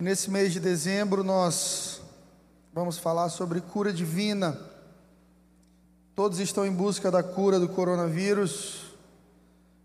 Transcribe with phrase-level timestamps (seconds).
[0.00, 2.00] Nesse mês de dezembro nós
[2.72, 4.58] vamos falar sobre cura divina.
[6.14, 8.94] Todos estão em busca da cura do coronavírus.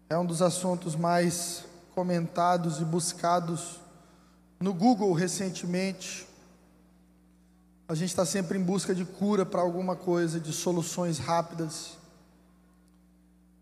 [0.10, 3.82] É um dos assuntos mais comentados e buscados
[4.58, 6.26] no Google recentemente.
[7.86, 11.98] A gente está sempre em busca de cura para alguma coisa, de soluções rápidas.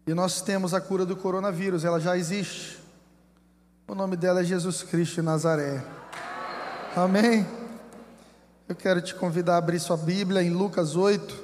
[0.06, 2.78] E nós temos a cura do coronavírus, ela já existe.
[3.88, 6.03] O nome dela é Jesus Cristo de Nazaré.
[6.96, 7.44] Amém?
[8.70, 11.44] Eu quero te convidar a abrir sua Bíblia em Lucas 8,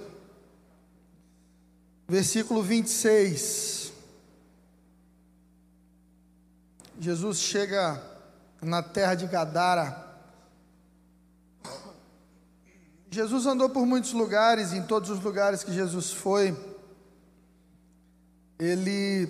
[2.08, 3.92] versículo 26.
[7.00, 8.00] Jesus chega
[8.62, 10.08] na terra de Gadara.
[13.10, 16.56] Jesus andou por muitos lugares, em todos os lugares que Jesus foi,
[18.60, 19.28] ele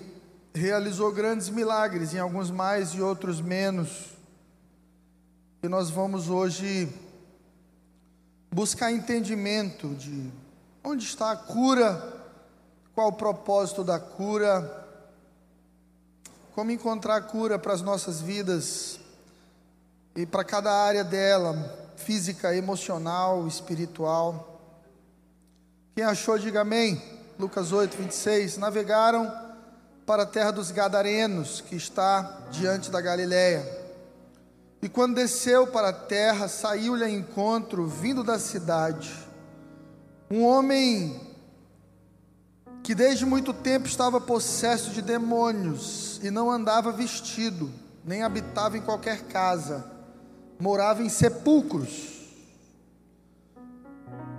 [0.54, 4.19] realizou grandes milagres, em alguns mais e outros menos.
[5.62, 6.88] E nós vamos hoje
[8.50, 10.30] buscar entendimento de
[10.82, 12.02] onde está a cura,
[12.94, 14.88] qual o propósito da cura,
[16.54, 18.98] como encontrar a cura para as nossas vidas
[20.16, 21.54] e para cada área dela,
[21.94, 24.62] física, emocional, espiritual.
[25.94, 27.02] Quem achou, diga amém.
[27.38, 28.56] Lucas 8, 26.
[28.56, 29.30] Navegaram
[30.06, 33.79] para a terra dos Gadarenos, que está diante da Galiléia.
[34.82, 39.12] E quando desceu para a terra, saiu-lhe a encontro, vindo da cidade,
[40.30, 41.20] um homem
[42.82, 47.70] que desde muito tempo estava possesso de demônios e não andava vestido,
[48.02, 49.84] nem habitava em qualquer casa,
[50.58, 52.18] morava em sepulcros.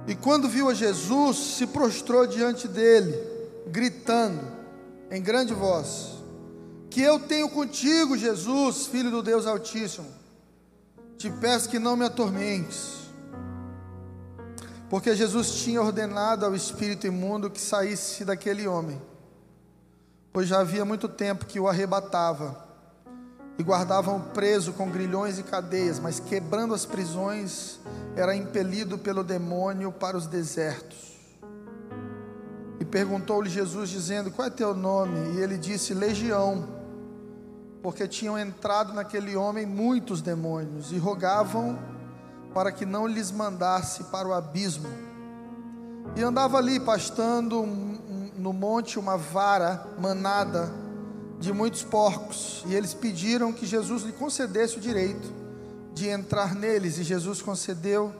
[0.07, 3.15] E quando viu a Jesus, se prostrou diante dele,
[3.67, 4.41] gritando
[5.11, 6.13] em grande voz:
[6.89, 10.20] Que eu tenho contigo, Jesus, filho do Deus Altíssimo
[11.21, 13.01] te peço que não me atormentes.
[14.89, 18.99] Porque Jesus tinha ordenado ao espírito imundo que saísse daquele homem,
[20.33, 22.67] pois já havia muito tempo que o arrebatava
[23.57, 27.79] e guardavam preso com grilhões e cadeias, mas quebrando as prisões,
[28.15, 31.19] era impelido pelo demônio para os desertos.
[32.79, 35.35] E perguntou-lhe Jesus, dizendo: Qual é teu nome?
[35.35, 36.80] E ele disse: Legião
[37.81, 41.79] porque tinham entrado naquele homem muitos demônios e rogavam
[42.53, 44.87] para que não lhes mandasse para o abismo.
[46.15, 47.65] E andava ali pastando
[48.35, 50.71] no monte uma vara manada
[51.39, 55.33] de muitos porcos, e eles pediram que Jesus lhe concedesse o direito
[55.93, 58.13] de entrar neles, e Jesus concedeu.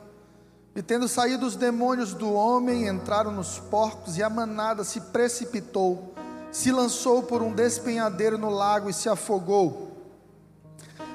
[0.74, 6.11] E tendo saído os demônios do homem, entraram nos porcos, e a manada se precipitou
[6.52, 9.90] se lançou por um despenhadeiro no lago e se afogou.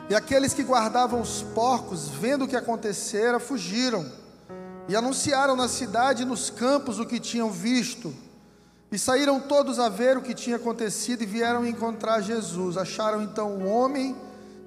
[0.10, 4.10] E aqueles que guardavam os porcos, vendo o que acontecera, fugiram
[4.90, 8.14] e anunciaram na cidade e nos campos o que tinham visto.
[8.92, 12.78] E saíram todos a ver o que tinha acontecido e vieram encontrar Jesus.
[12.78, 14.16] Acharam então o homem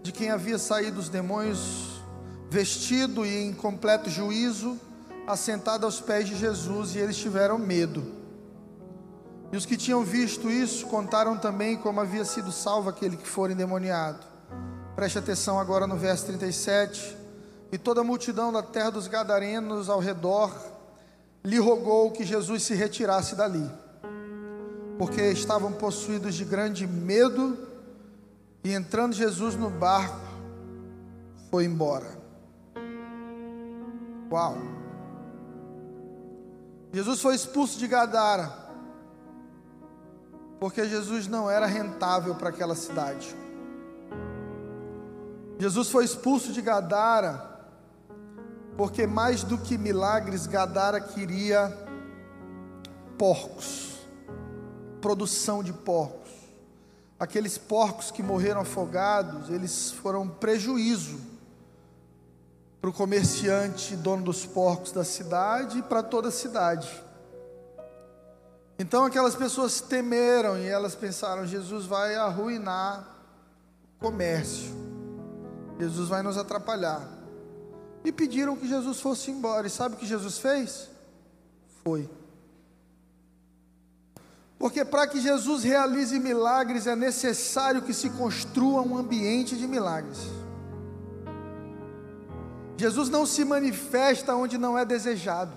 [0.02, 2.02] de quem havia saído os demônios,
[2.48, 4.78] vestido e em completo juízo,
[5.26, 8.19] assentado aos pés de Jesus, e eles tiveram medo.
[9.52, 13.50] E os que tinham visto isso contaram também como havia sido salvo aquele que for
[13.50, 14.24] endemoniado.
[14.94, 17.16] Preste atenção agora no verso 37.
[17.72, 20.52] E toda a multidão da terra dos Gadarenos ao redor
[21.44, 23.68] lhe rogou que Jesus se retirasse dali,
[24.98, 27.56] porque estavam possuídos de grande medo,
[28.62, 30.20] e entrando Jesus no barco,
[31.50, 32.18] foi embora.
[34.30, 34.58] Uau!
[36.92, 38.59] Jesus foi expulso de Gadara
[40.60, 43.34] porque Jesus não era rentável para aquela cidade.
[45.58, 47.48] Jesus foi expulso de Gadara,
[48.76, 51.74] porque mais do que milagres, Gadara queria
[53.16, 53.96] porcos,
[55.00, 56.30] produção de porcos.
[57.18, 61.18] Aqueles porcos que morreram afogados, eles foram prejuízo
[62.82, 67.09] para o comerciante, dono dos porcos da cidade e para toda a cidade.
[68.80, 73.06] Então aquelas pessoas temeram e elas pensaram: Jesus vai arruinar
[73.98, 74.74] o comércio,
[75.78, 77.06] Jesus vai nos atrapalhar.
[78.02, 79.66] E pediram que Jesus fosse embora.
[79.66, 80.88] E sabe o que Jesus fez?
[81.84, 82.08] Foi.
[84.58, 90.20] Porque para que Jesus realize milagres é necessário que se construa um ambiente de milagres.
[92.78, 95.52] Jesus não se manifesta onde não é desejado.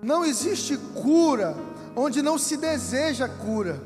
[0.00, 1.54] Não existe cura
[1.94, 3.80] onde não se deseja cura.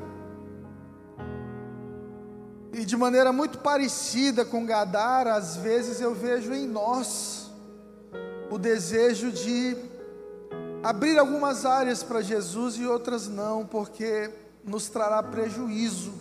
[2.73, 7.49] E de maneira muito parecida com Gadara, às vezes eu vejo em nós
[8.49, 9.75] o desejo de
[10.83, 14.29] abrir algumas áreas para Jesus e outras não, porque
[14.63, 16.13] nos trará prejuízo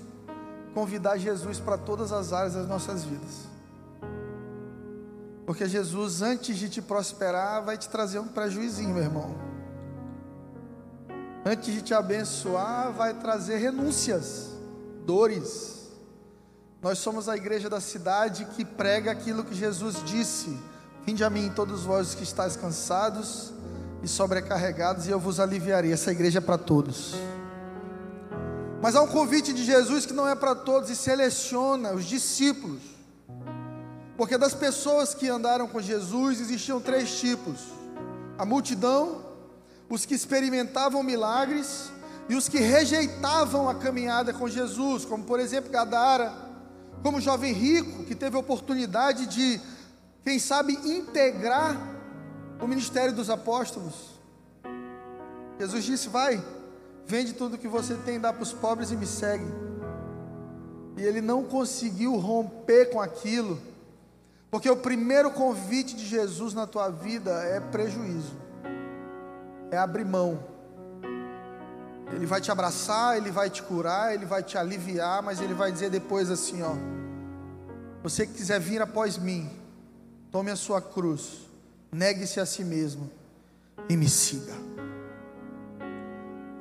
[0.75, 3.47] convidar Jesus para todas as áreas das nossas vidas.
[5.47, 9.56] Porque Jesus, antes de te prosperar, vai te trazer um prejuízinho, meu irmão.
[11.49, 14.49] Antes de te abençoar, vai trazer renúncias,
[15.05, 15.93] dores.
[16.83, 20.59] Nós somos a igreja da cidade que prega aquilo que Jesus disse:
[21.05, 23.53] Vinde a mim, todos vós que estáis cansados
[24.03, 25.93] e sobrecarregados, e eu vos aliviarei.
[25.93, 27.15] Essa igreja é para todos.
[28.83, 32.83] Mas há um convite de Jesus que não é para todos e seleciona os discípulos.
[34.17, 37.61] Porque das pessoas que andaram com Jesus existiam três tipos:
[38.37, 39.26] a multidão,
[39.89, 41.91] os que experimentavam milagres
[42.29, 46.33] e os que rejeitavam a caminhada com Jesus, como por exemplo Gadara,
[47.03, 49.61] como o jovem rico que teve a oportunidade de,
[50.25, 51.77] quem sabe, integrar
[52.61, 54.17] o ministério dos apóstolos.
[55.59, 56.43] Jesus disse: Vai,
[57.07, 59.47] vende tudo que você tem, dá para os pobres e me segue.
[60.97, 63.61] E ele não conseguiu romper com aquilo,
[64.51, 68.33] porque o primeiro convite de Jesus na tua vida é prejuízo,
[69.71, 70.39] é abrir mão.
[72.13, 75.73] Ele vai te abraçar, ele vai te curar, ele vai te aliviar, mas ele vai
[75.73, 76.75] dizer depois assim: ó,
[78.03, 79.51] você que quiser vir após mim,
[80.31, 81.47] tome a sua cruz
[81.97, 83.11] negue-se a si mesmo
[83.89, 84.53] e me siga.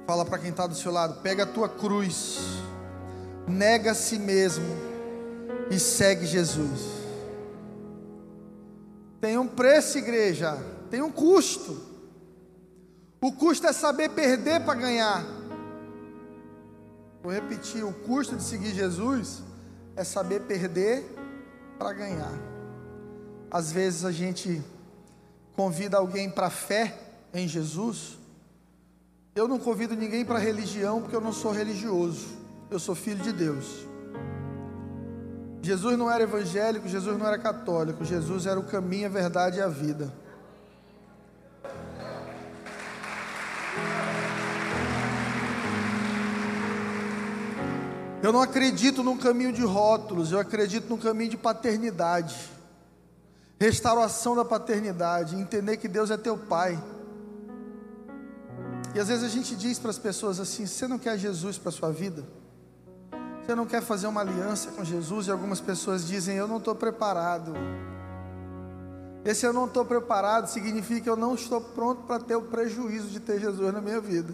[0.07, 2.39] Fala para quem está do seu lado: pega a tua cruz,
[3.47, 4.65] nega a si mesmo
[5.69, 6.95] e segue Jesus.
[9.19, 10.57] Tem um preço, igreja,
[10.89, 11.84] tem um custo.
[13.25, 15.25] O custo é saber perder para ganhar.
[17.23, 19.41] Vou repetir: o custo de seguir Jesus
[19.95, 21.03] é saber perder
[21.79, 22.31] para ganhar.
[23.49, 24.61] Às vezes a gente
[25.55, 26.95] convida alguém para fé
[27.33, 28.19] em Jesus,
[29.33, 32.27] eu não convido ninguém para religião, porque eu não sou religioso,
[32.69, 33.87] eu sou filho de Deus.
[35.63, 39.61] Jesus não era evangélico, Jesus não era católico, Jesus era o caminho, a verdade e
[39.63, 40.13] a vida.
[48.25, 52.55] Eu não acredito num caminho de rótulos, eu acredito num caminho de paternidade
[53.59, 56.81] restauração da paternidade, entender que Deus é teu pai.
[58.93, 61.69] E às vezes a gente diz para as pessoas assim: você não quer Jesus para
[61.69, 62.23] a sua vida?
[63.45, 65.27] Você não quer fazer uma aliança com Jesus?
[65.27, 67.53] E algumas pessoas dizem: eu não estou preparado.
[69.23, 73.07] Esse eu não estou preparado significa que eu não estou pronto para ter o prejuízo
[73.07, 74.33] de ter Jesus na minha vida.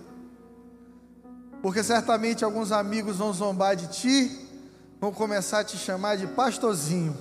[1.62, 4.50] Porque certamente alguns amigos vão zombar de ti,
[5.00, 7.16] vão começar a te chamar de pastorzinho.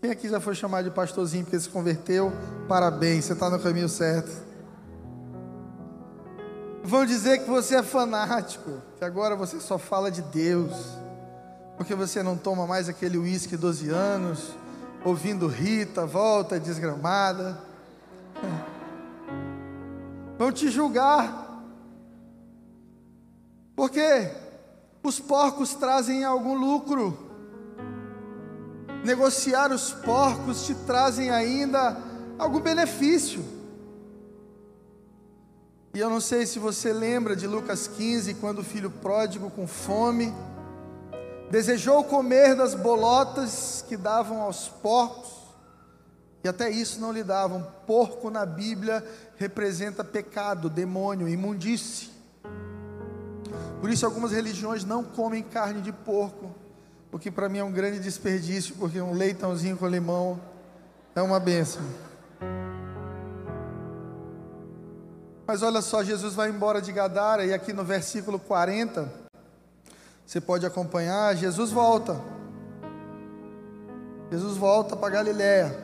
[0.00, 2.32] Quem aqui já foi chamado de pastorzinho porque se converteu?
[2.68, 4.30] Parabéns, você está no caminho certo.
[6.84, 10.72] Vão dizer que você é fanático, que agora você só fala de Deus,
[11.76, 14.56] porque você não toma mais aquele uísque 12 anos,
[15.04, 17.58] ouvindo Rita, volta desgramada.
[20.38, 21.47] Vão te julgar,
[23.78, 24.28] porque
[25.04, 27.16] os porcos trazem algum lucro
[29.04, 31.96] negociar os porcos te trazem ainda
[32.36, 33.44] algum benefício.
[35.94, 39.68] E eu não sei se você lembra de Lucas 15, quando o filho pródigo, com
[39.68, 40.34] fome,
[41.48, 45.30] desejou comer das bolotas que davam aos porcos,
[46.42, 47.64] e até isso não lhe davam.
[47.86, 49.06] Porco na Bíblia
[49.36, 52.17] representa pecado, demônio, imundície.
[53.80, 56.54] Por isso, algumas religiões não comem carne de porco
[57.10, 60.38] o que para mim é um grande desperdício, porque um leitãozinho com limão
[61.14, 61.82] é uma benção.
[65.46, 69.10] Mas olha só, Jesus vai embora de Gadara e aqui no versículo 40,
[70.26, 72.20] você pode acompanhar, Jesus volta.
[74.30, 75.74] Jesus volta para Galiléia.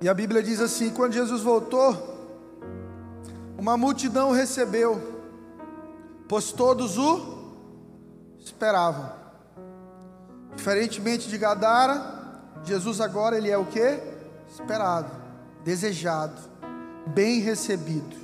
[0.00, 2.14] E a Bíblia diz assim: quando Jesus voltou,
[3.58, 5.13] uma multidão recebeu,
[6.28, 7.44] pois todos o
[8.38, 9.10] esperavam.
[10.56, 12.14] Diferentemente de Gadara,
[12.64, 14.00] Jesus agora ele é o que?
[14.50, 15.10] Esperado,
[15.64, 16.40] desejado,
[17.06, 18.16] bem recebido.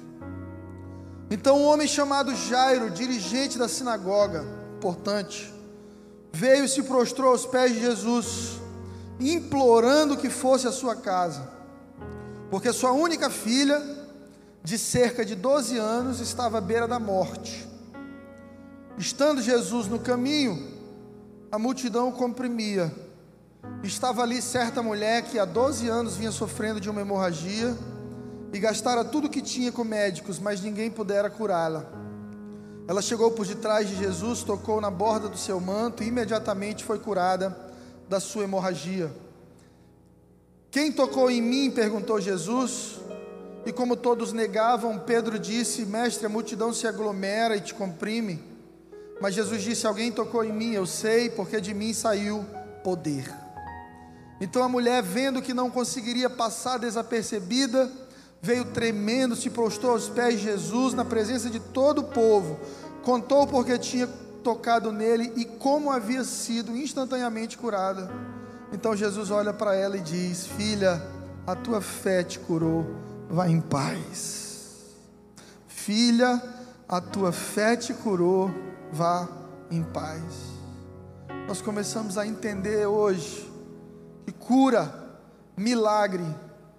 [1.31, 4.45] Então um homem chamado Jairo, dirigente da sinagoga,
[4.77, 5.53] importante,
[6.33, 8.61] veio e se prostrou aos pés de Jesus,
[9.19, 11.49] implorando que fosse à sua casa,
[12.51, 13.81] porque sua única filha,
[14.63, 17.70] de cerca de 12 anos, estava à beira da morte.
[19.01, 20.63] Estando Jesus no caminho,
[21.51, 22.95] a multidão o comprimia.
[23.83, 27.75] Estava ali certa mulher que há 12 anos vinha sofrendo de uma hemorragia
[28.53, 31.87] e gastara tudo que tinha com médicos, mas ninguém pudera curá-la.
[32.87, 36.99] Ela chegou por detrás de Jesus, tocou na borda do seu manto e imediatamente foi
[36.99, 37.57] curada
[38.07, 39.11] da sua hemorragia.
[40.71, 41.71] Quem tocou em mim?
[41.71, 43.01] perguntou Jesus.
[43.65, 48.50] E como todos negavam, Pedro disse: Mestre, a multidão se aglomera e te comprime.
[49.21, 52.45] Mas Jesus disse: Alguém tocou em mim, eu sei, porque de mim saiu
[52.83, 53.31] poder.
[54.41, 57.91] Então a mulher, vendo que não conseguiria passar desapercebida,
[58.41, 62.59] veio tremendo, se prostrou aos pés de Jesus, na presença de todo o povo,
[63.03, 64.07] contou porque tinha
[64.43, 68.11] tocado nele e como havia sido instantaneamente curada.
[68.73, 71.03] Então Jesus olha para ela e diz: Filha,
[71.47, 72.87] a tua fé te curou,
[73.29, 74.87] vá em paz.
[75.69, 76.43] Filha,
[76.89, 78.51] a tua fé te curou,
[78.93, 79.29] vá
[79.71, 80.23] em paz.
[81.47, 83.51] Nós começamos a entender hoje
[84.25, 84.93] que cura,
[85.57, 86.25] milagre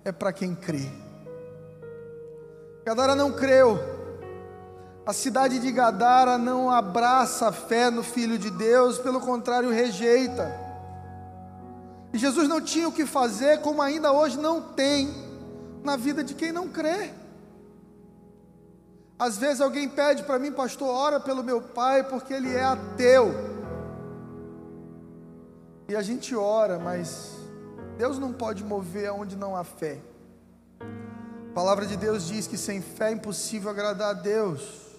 [0.04, 0.90] é para quem crê.
[2.86, 3.80] Gadara não creu.
[5.06, 10.52] A cidade de Gadara não abraça a fé no Filho de Deus, pelo contrário, rejeita.
[12.14, 15.14] E Jesus não tinha o que fazer, como ainda hoje não tem,
[15.84, 17.12] na vida de quem não crê.
[19.22, 23.32] Às vezes alguém pede para mim, pastor, ora pelo meu pai, porque ele é ateu.
[25.88, 27.30] E a gente ora, mas
[28.00, 30.00] Deus não pode mover aonde não há fé.
[30.80, 34.98] A palavra de Deus diz que sem fé é impossível agradar a Deus.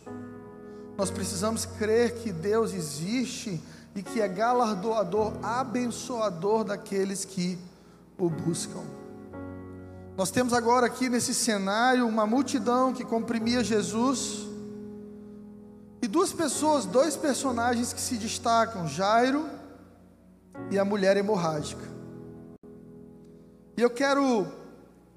[0.97, 3.61] Nós precisamos crer que Deus existe
[3.93, 7.59] e que é galardoador, abençoador daqueles que
[8.17, 9.02] o buscam.
[10.17, 14.47] Nós temos agora aqui nesse cenário uma multidão que comprimia Jesus
[16.03, 19.49] e duas pessoas, dois personagens que se destacam: Jairo
[20.71, 21.83] e a mulher hemorrágica.
[23.77, 24.47] E eu quero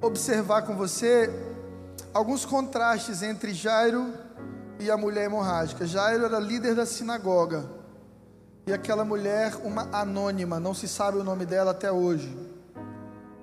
[0.01, 1.29] observar com você
[2.13, 4.13] alguns contrastes entre Jairo
[4.79, 5.85] e a mulher hemorrágica.
[5.85, 7.69] Jairo era líder da sinagoga
[8.65, 12.44] e aquela mulher, uma anônima, não se sabe o nome dela até hoje.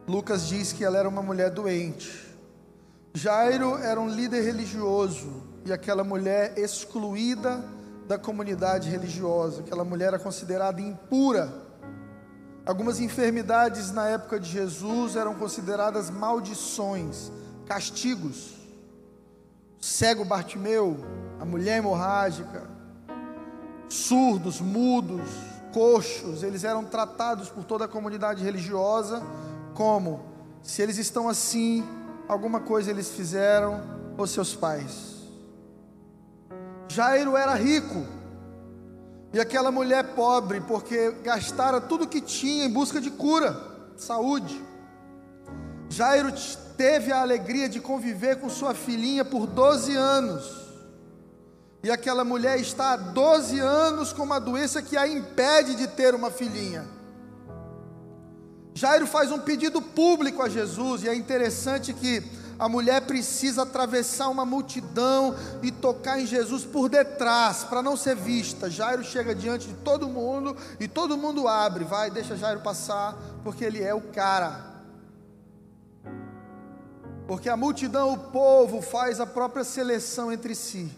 [0.07, 2.29] Lucas diz que ela era uma mulher doente.
[3.15, 7.65] Jairo era um líder religioso e aquela mulher excluída
[8.09, 9.61] da comunidade religiosa.
[9.61, 11.53] Aquela mulher era considerada impura.
[12.67, 17.31] Algumas enfermidades na época de Jesus eram consideradas maldições,
[17.67, 18.55] castigos.
[19.81, 20.97] Cego Bartimeu,
[21.41, 22.63] a mulher hemorrágica,
[23.89, 25.29] surdos, mudos,
[25.73, 29.23] coxos, eles eram tratados por toda a comunidade religiosa
[29.75, 30.21] como
[30.63, 31.85] se eles estão assim,
[32.29, 33.83] alguma coisa eles fizeram
[34.17, 35.13] ou seus pais.
[36.89, 38.07] Jairo era rico,
[39.33, 43.57] e aquela mulher pobre, porque gastara tudo que tinha em busca de cura,
[43.97, 44.63] saúde.
[45.89, 46.33] Jairo
[46.77, 50.63] teve a alegria de conviver com sua filhinha por 12 anos.
[51.83, 56.15] E aquela mulher está há 12 anos com uma doença que a impede de ter
[56.15, 56.87] uma filhinha.
[58.75, 62.23] Jairo faz um pedido público a Jesus, e é interessante que
[62.59, 68.15] a mulher precisa atravessar uma multidão e tocar em Jesus por detrás, para não ser
[68.15, 68.71] vista.
[68.71, 73.65] Jairo chega diante de todo mundo e todo mundo abre, vai, deixa Jairo passar, porque
[73.65, 74.73] ele é o cara.
[77.27, 80.91] Porque a multidão, o povo, faz a própria seleção entre si.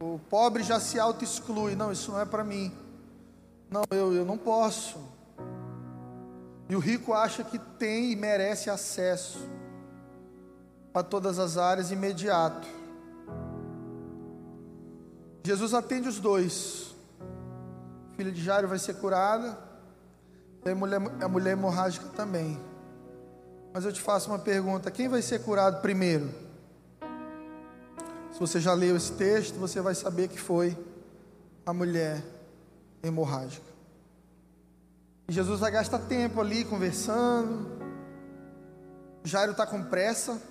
[0.00, 1.74] O pobre já se auto-exclui.
[1.74, 2.72] Não, isso não é para mim.
[3.70, 4.98] Não, eu, eu não posso.
[6.70, 9.40] E o rico acha que tem e merece acesso
[10.94, 12.68] a todas as áreas imediato.
[15.44, 16.94] Jesus atende os dois.
[18.12, 19.58] A filha de Jairo vai ser curada,
[20.64, 22.56] e a mulher, a mulher hemorrágica também.
[23.72, 26.30] Mas eu te faço uma pergunta: quem vai ser curado primeiro?
[28.32, 30.78] Se você já leu esse texto, você vai saber que foi
[31.66, 32.22] a mulher
[33.02, 33.69] hemorrágica.
[35.30, 37.70] E Jesus vai gastar tempo ali conversando.
[39.22, 40.42] Jairo está com pressa.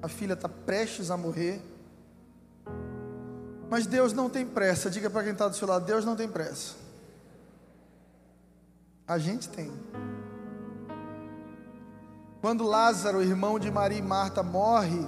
[0.00, 1.60] A filha está prestes a morrer.
[3.68, 4.88] Mas Deus não tem pressa.
[4.88, 6.76] Diga para quem está do seu lado: Deus não tem pressa.
[9.04, 9.72] A gente tem.
[12.40, 15.04] Quando Lázaro, irmão de Maria e Marta, morre,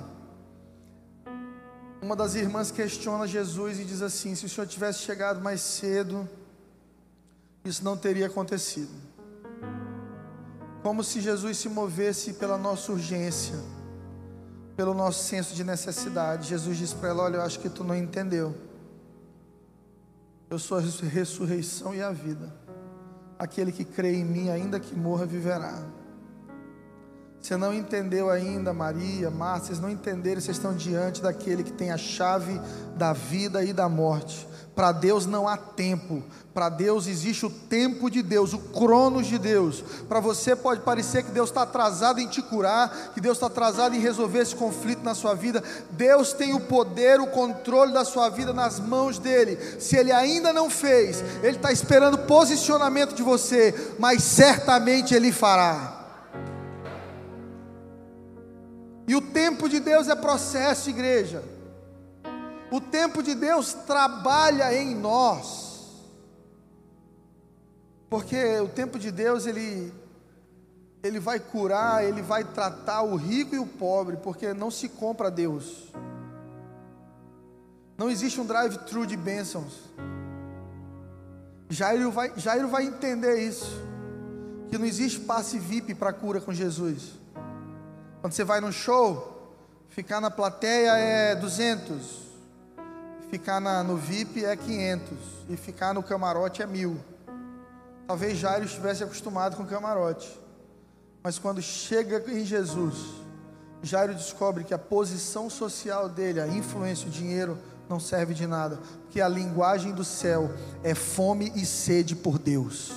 [2.03, 6.29] uma das irmãs questiona Jesus e diz assim: se o senhor tivesse chegado mais cedo,
[7.69, 8.91] isso não teria acontecido.
[10.83, 13.57] Como se Jesus se movesse pela nossa urgência.
[14.79, 16.49] pelo nosso senso de necessidade.
[16.49, 18.55] Jesus disse para ela: Olha, eu acho que tu não entendeu.
[20.49, 22.55] Eu sou a ressurreição e a vida.
[23.37, 25.83] Aquele que crê em mim, ainda que morra, viverá.
[27.43, 31.91] Você não entendeu ainda, Maria, Marta, vocês não entenderam, vocês estão diante daquele que tem
[31.91, 32.61] a chave
[32.97, 34.47] da vida e da morte.
[34.79, 36.23] Para Deus não há tempo,
[36.55, 39.83] para Deus existe o tempo de Deus, o cronos de Deus.
[40.09, 43.97] Para você pode parecer que Deus está atrasado em te curar, que Deus está atrasado
[43.97, 45.65] em resolver esse conflito na sua vida.
[45.91, 49.59] Deus tem o poder, o controle da sua vida nas mãos dele.
[49.81, 56.07] Se ele ainda não fez, ele está esperando posicionamento de você, mas certamente ele fará.
[59.09, 61.58] E o tempo de Deus é processo, igreja.
[62.71, 65.69] O tempo de Deus trabalha em nós.
[68.11, 69.93] Porque o tempo de Deus, ele,
[71.03, 75.31] ele vai curar, ele vai tratar o rico e o pobre, porque não se compra
[75.31, 75.89] Deus.
[77.97, 79.75] Não existe um drive-thru de bênçãos.
[81.69, 83.67] Jairo vai, Jairo vai entender isso.
[84.71, 87.13] Que não existe passe VIP para cura com Jesus.
[88.21, 89.53] Quando você vai no show,
[89.91, 92.28] ficar na plateia é 200,
[93.31, 95.19] ficar na, no VIP é 500
[95.49, 96.99] e ficar no camarote é mil.
[98.07, 100.41] Talvez Jairo estivesse acostumado com camarote,
[101.23, 102.97] mas quando chega em Jesus,
[103.83, 107.59] Jairo descobre que a posição social dele, a influência, o dinheiro
[107.89, 110.51] não serve de nada, porque a linguagem do céu
[110.83, 112.93] é fome e sede por Deus.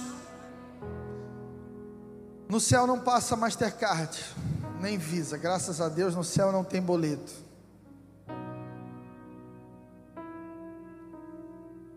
[2.48, 4.18] No céu não passa Mastercard
[4.82, 5.38] nem Visa.
[5.38, 7.32] Graças a Deus no céu não tem boleto.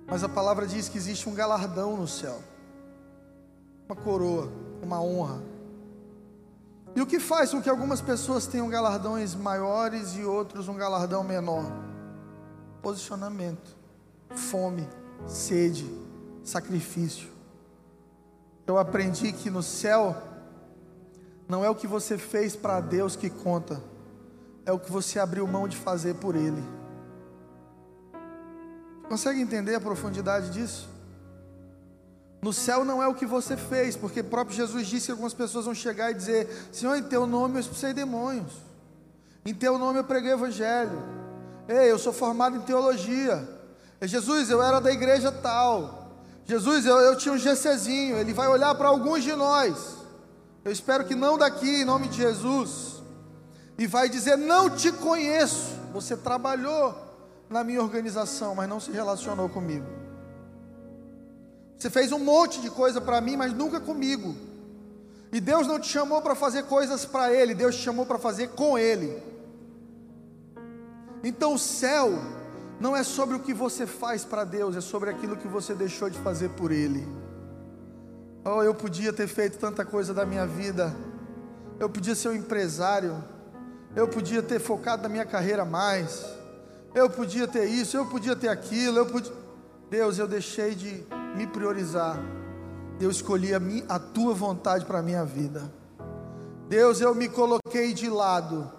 [0.07, 2.41] Mas a palavra diz que existe um galardão no céu,
[3.87, 4.51] uma coroa,
[4.83, 5.43] uma honra.
[6.95, 11.25] E o que faz com que algumas pessoas tenham galardões maiores e outros um galardão
[11.25, 11.65] menor?
[12.81, 13.77] Posicionamento,
[14.31, 14.87] fome,
[15.27, 15.91] sede,
[16.45, 17.29] sacrifício.
[18.67, 20.17] Eu aprendi que no céu
[21.49, 23.83] não é o que você fez para Deus que conta,
[24.65, 26.63] é o que você abriu mão de fazer por Ele.
[29.09, 30.89] Consegue entender a profundidade disso?
[32.43, 35.65] No céu não é o que você fez, porque próprio Jesus disse que algumas pessoas
[35.65, 38.53] vão chegar e dizer: Senhor, em teu nome eu expulsei demônios,
[39.47, 41.03] em teu nome eu preguei o evangelho,
[41.67, 43.49] ei, eu sou formado em teologia,
[44.03, 46.13] Jesus, eu era da igreja tal,
[46.45, 50.05] Jesus, eu, eu tinha um GCzinho, ele vai olhar para alguns de nós
[50.65, 53.03] eu espero que não daqui, em nome de Jesus.
[53.77, 55.75] E vai dizer: Não te conheço.
[55.93, 56.97] Você trabalhou
[57.49, 59.87] na minha organização, mas não se relacionou comigo.
[61.79, 64.35] Você fez um monte de coisa para mim, mas nunca comigo.
[65.33, 68.49] E Deus não te chamou para fazer coisas para Ele, Deus te chamou para fazer
[68.51, 69.21] com Ele.
[71.23, 72.11] Então o céu
[72.79, 76.09] não é sobre o que você faz para Deus, é sobre aquilo que você deixou
[76.09, 77.07] de fazer por Ele.
[78.45, 80.95] Oh, eu podia ter feito tanta coisa da minha vida.
[81.81, 83.25] Eu podia ser um empresário.
[83.97, 86.27] Eu podia ter focado na minha carreira mais.
[86.95, 88.99] Eu podia ter isso, eu podia ter aquilo.
[88.99, 89.33] Eu podia...
[89.91, 91.05] Deus, eu deixei de
[91.37, 92.19] me priorizar.
[93.01, 95.73] Eu escolhi a, a tua vontade para a minha vida.
[96.69, 98.73] Deus, eu me coloquei de lado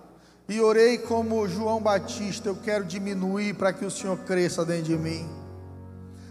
[0.47, 2.49] e orei como João Batista.
[2.49, 5.44] Eu quero diminuir para que o Senhor cresça dentro de mim.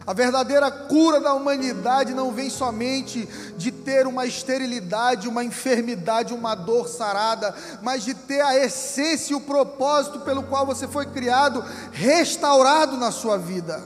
[0.07, 6.55] A verdadeira cura da humanidade não vem somente de ter uma esterilidade, uma enfermidade, uma
[6.55, 11.65] dor sarada, mas de ter a essência e o propósito pelo qual você foi criado
[11.91, 13.83] restaurado na sua vida.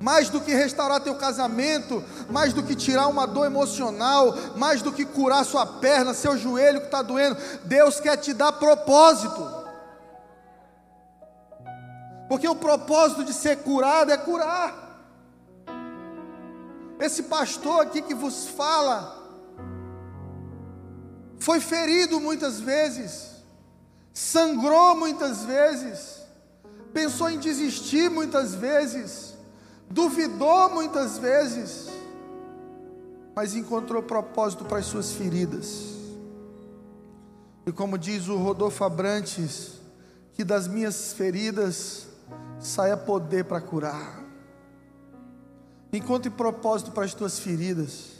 [0.00, 4.92] Mais do que restaurar teu casamento, mais do que tirar uma dor emocional, mais do
[4.92, 9.65] que curar sua perna, seu joelho que está doendo, Deus quer te dar propósito.
[12.28, 14.86] Porque o propósito de ser curado é curar.
[16.98, 19.16] Esse pastor aqui que vos fala,
[21.38, 23.36] foi ferido muitas vezes,
[24.12, 26.22] sangrou muitas vezes,
[26.92, 29.34] pensou em desistir muitas vezes,
[29.90, 31.88] duvidou muitas vezes,
[33.34, 35.94] mas encontrou propósito para as suas feridas.
[37.66, 39.72] E como diz o Rodolfo Abrantes,
[40.32, 42.06] que das minhas feridas
[42.58, 44.24] saia poder para curar.
[45.92, 48.16] Encontre propósito para as tuas feridas.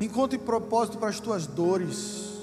[0.00, 2.36] Encontre propósito para as tuas dores.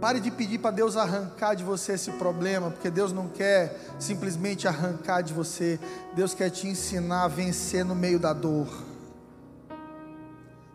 [0.00, 4.66] Pare de pedir para Deus arrancar de você esse problema, porque Deus não quer simplesmente
[4.66, 5.78] arrancar de você,
[6.14, 8.68] Deus quer te ensinar a vencer no meio da dor.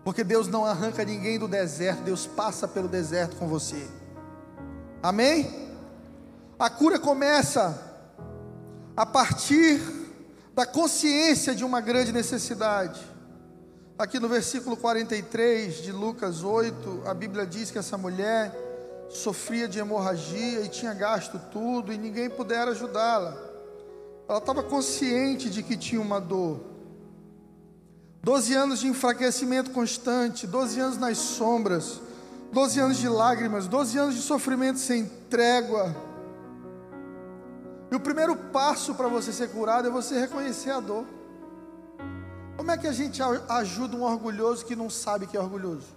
[0.04, 3.88] Porque Deus não arranca ninguém do deserto, Deus passa pelo deserto com você.
[5.02, 5.72] Amém?
[6.60, 7.95] A cura começa
[8.96, 9.82] a partir
[10.54, 13.02] da consciência de uma grande necessidade.
[13.98, 18.54] Aqui no versículo 43 de Lucas 8, a Bíblia diz que essa mulher
[19.10, 23.38] sofria de hemorragia e tinha gasto tudo e ninguém pudera ajudá-la.
[24.28, 26.62] Ela estava consciente de que tinha uma dor.
[28.24, 32.02] Doze anos de enfraquecimento constante, doze anos nas sombras,
[32.52, 35.96] doze anos de lágrimas, doze anos de sofrimento sem trégua.
[37.92, 41.06] E o primeiro passo para você ser curado é você reconhecer a dor.
[42.58, 45.94] Como é que a gente ajuda um orgulhoso que não sabe que é orgulhoso?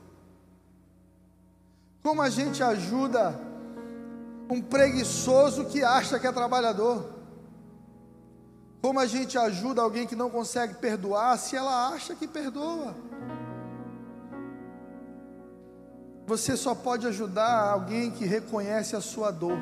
[2.03, 3.39] Como a gente ajuda
[4.51, 7.19] um preguiçoso que acha que é trabalhador?
[8.81, 12.95] Como a gente ajuda alguém que não consegue perdoar se ela acha que perdoa?
[16.27, 19.59] Você só pode ajudar alguém que reconhece a sua dor.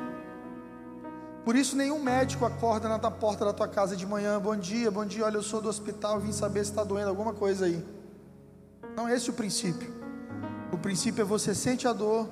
[1.47, 5.05] Por isso nenhum médico acorda na porta da tua casa de manhã, bom dia, bom
[5.05, 7.81] dia, olha, eu sou do hospital, vim saber se está doendo alguma coisa aí.
[8.97, 9.89] Não, esse é o princípio.
[10.73, 12.27] O princípio é você sente a dor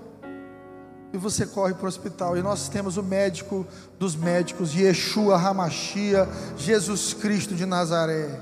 [1.13, 2.37] e você corre para o hospital.
[2.37, 3.65] E nós temos o médico
[3.97, 8.41] dos médicos, Yeshua Hamashia, Jesus Cristo de Nazaré.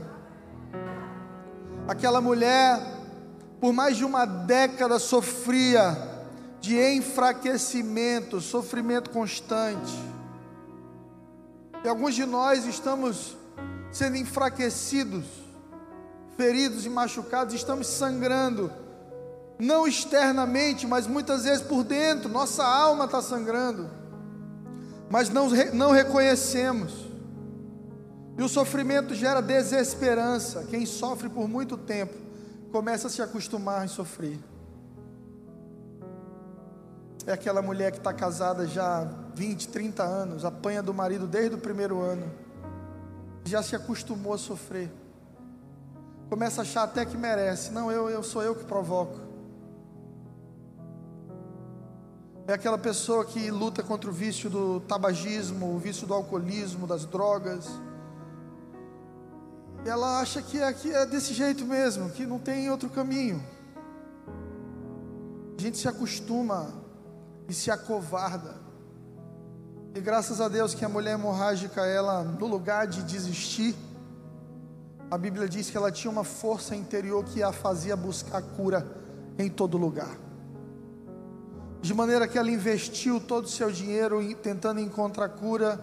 [1.87, 2.81] Aquela mulher,
[3.61, 5.95] por mais de uma década, sofria
[6.59, 10.12] de enfraquecimento, sofrimento constante.
[11.83, 13.37] E alguns de nós estamos
[13.91, 15.25] sendo enfraquecidos,
[16.37, 18.71] feridos e machucados, estamos sangrando
[19.59, 23.89] não externamente, mas muitas vezes por dentro, nossa alma está sangrando,
[25.09, 26.93] mas não, não reconhecemos.
[28.37, 30.65] E o sofrimento gera desesperança.
[30.69, 32.13] Quem sofre por muito tempo
[32.71, 34.39] começa a se acostumar em sofrer.
[37.27, 41.57] É aquela mulher que está casada já 20, 30 anos, apanha do marido desde o
[41.57, 42.31] primeiro ano,
[43.43, 44.91] já se acostumou a sofrer.
[46.29, 47.71] Começa a achar até que merece.
[47.71, 49.19] Não, eu, eu sou eu que provoco.
[52.47, 57.05] É aquela pessoa que luta contra o vício do tabagismo, o vício do alcoolismo, das
[57.05, 57.69] drogas.
[59.85, 63.43] E ela acha que aqui é desse jeito mesmo, que não tem outro caminho.
[65.57, 66.73] A gente se acostuma
[67.47, 68.62] e se acovarda.
[69.95, 73.75] E graças a Deus que a mulher hemorrágica, ela, no lugar de desistir,
[75.09, 78.85] a Bíblia diz que ela tinha uma força interior que a fazia buscar cura
[79.37, 80.23] em todo lugar
[81.83, 85.77] de maneira que ela investiu todo o seu dinheiro tentando encontrar cura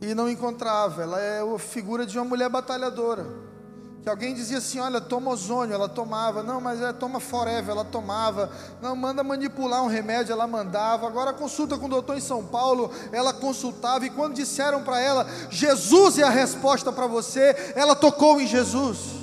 [0.00, 1.04] e não encontrava.
[1.04, 3.24] Ela é a figura de uma mulher batalhadora.
[4.02, 6.42] Que alguém dizia assim: Olha, toma ozônio, ela tomava.
[6.42, 8.50] Não, mas é toma forever, ela tomava.
[8.80, 11.06] Não, manda manipular um remédio, ela mandava.
[11.06, 14.04] Agora consulta com o doutor em São Paulo, ela consultava.
[14.04, 19.22] E quando disseram para ela: Jesus é a resposta para você, ela tocou em Jesus.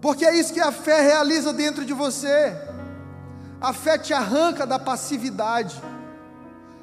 [0.00, 2.56] Porque é isso que a fé realiza dentro de você.
[3.60, 5.82] A fé te arranca da passividade.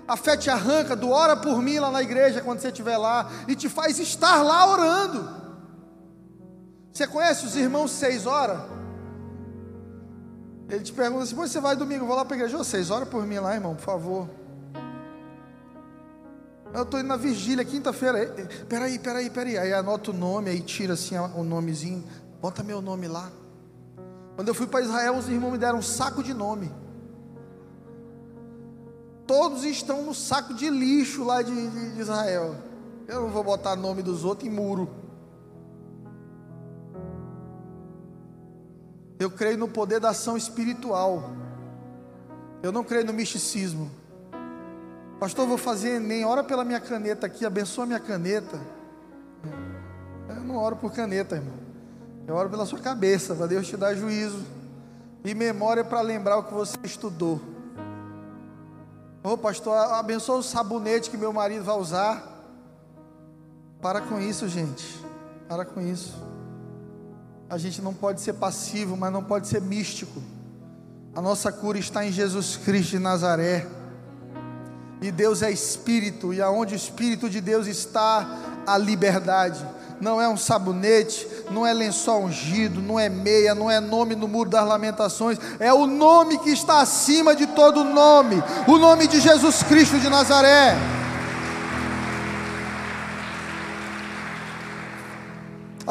[0.05, 3.29] A fé te arranca do ora por mim lá na igreja quando você estiver lá
[3.47, 5.40] e te faz estar lá orando.
[6.91, 8.61] Você conhece os irmãos seis horas?
[10.69, 12.05] Ele te pergunta assim: você vai domingo?
[12.05, 12.57] vou lá para a igreja.
[12.57, 14.29] Oh, seis horas por mim lá, irmão, por favor.
[16.73, 18.33] Eu estou indo na vigília, quinta-feira.
[18.69, 19.57] Peraí, peraí, peraí.
[19.57, 22.03] Aí anota o nome, aí tira assim o nomezinho.
[22.41, 23.29] Bota meu nome lá.
[24.35, 26.71] Quando eu fui para Israel, os irmãos me deram um saco de nome.
[29.27, 32.55] Todos estão no saco de lixo lá de, de, de Israel.
[33.07, 34.89] Eu não vou botar nome dos outros em muro.
[39.21, 41.29] Eu creio no poder da ação espiritual.
[42.63, 43.91] Eu não creio no misticismo.
[45.19, 48.59] Pastor, vou fazer nem ora pela minha caneta aqui, abençoa minha caneta.
[50.27, 51.53] Eu não oro por caneta, irmão.
[52.27, 54.43] Eu oro pela sua cabeça, para Deus te dar juízo
[55.23, 57.39] e memória para lembrar o que você estudou.
[59.23, 62.27] Ô oh, pastor, abençoa o sabonete que meu marido vai usar.
[63.79, 64.99] Para com isso, gente.
[65.47, 66.30] Para com isso.
[67.51, 70.23] A gente não pode ser passivo, mas não pode ser místico.
[71.13, 73.67] A nossa cura está em Jesus Cristo de Nazaré.
[75.01, 79.67] E Deus é Espírito, e aonde o Espírito de Deus está, a liberdade
[79.99, 84.29] não é um sabonete, não é lençol ungido, não é meia, não é nome no
[84.29, 89.19] muro das lamentações, é o nome que está acima de todo nome, o nome de
[89.19, 91.00] Jesus Cristo de Nazaré.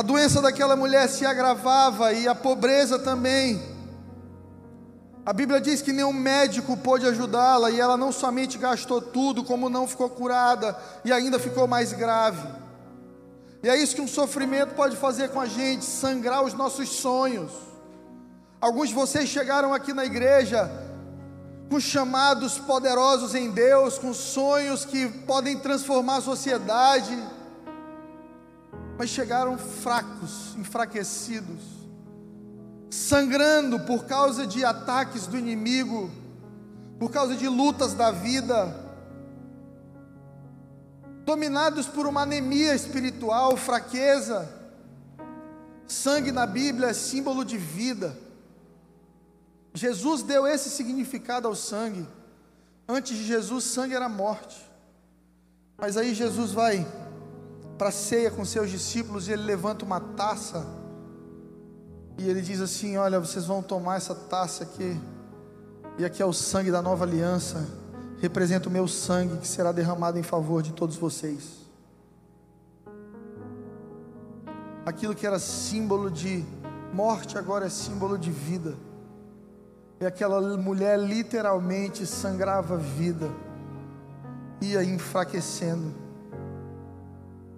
[0.00, 3.60] A doença daquela mulher se agravava e a pobreza também.
[5.26, 9.68] A Bíblia diz que nenhum médico pôde ajudá-la e ela não somente gastou tudo, como
[9.68, 12.48] não ficou curada e ainda ficou mais grave.
[13.62, 17.52] E é isso que um sofrimento pode fazer com a gente, sangrar os nossos sonhos.
[18.58, 20.70] Alguns de vocês chegaram aqui na igreja
[21.68, 27.22] com chamados poderosos em Deus, com sonhos que podem transformar a sociedade,
[29.00, 31.62] mas chegaram fracos, enfraquecidos,
[32.90, 36.10] sangrando por causa de ataques do inimigo,
[36.98, 38.76] por causa de lutas da vida,
[41.24, 44.46] dominados por uma anemia espiritual, fraqueza.
[45.86, 48.14] Sangue na Bíblia é símbolo de vida.
[49.72, 52.06] Jesus deu esse significado ao sangue.
[52.86, 54.60] Antes de Jesus, sangue era morte.
[55.78, 56.86] Mas aí Jesus vai
[57.80, 60.66] para ceia com seus discípulos e ele levanta uma taça.
[62.18, 65.00] E ele diz assim: Olha, vocês vão tomar essa taça aqui.
[65.96, 67.66] E aqui é o sangue da nova aliança.
[68.20, 71.60] Representa o meu sangue que será derramado em favor de todos vocês.
[74.84, 76.44] Aquilo que era símbolo de
[76.92, 78.76] morte agora é símbolo de vida.
[80.02, 83.30] E aquela mulher literalmente sangrava vida,
[84.60, 86.09] ia enfraquecendo.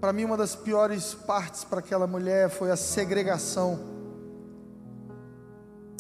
[0.03, 3.79] Para mim, uma das piores partes para aquela mulher foi a segregação,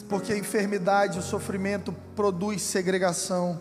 [0.08, 3.60] porque a enfermidade, o sofrimento produz segregação.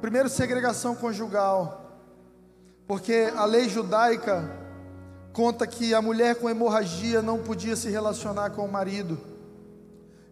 [0.00, 1.98] Primeiro, segregação conjugal,
[2.86, 4.48] porque a lei judaica
[5.32, 9.18] conta que a mulher com hemorragia não podia se relacionar com o marido.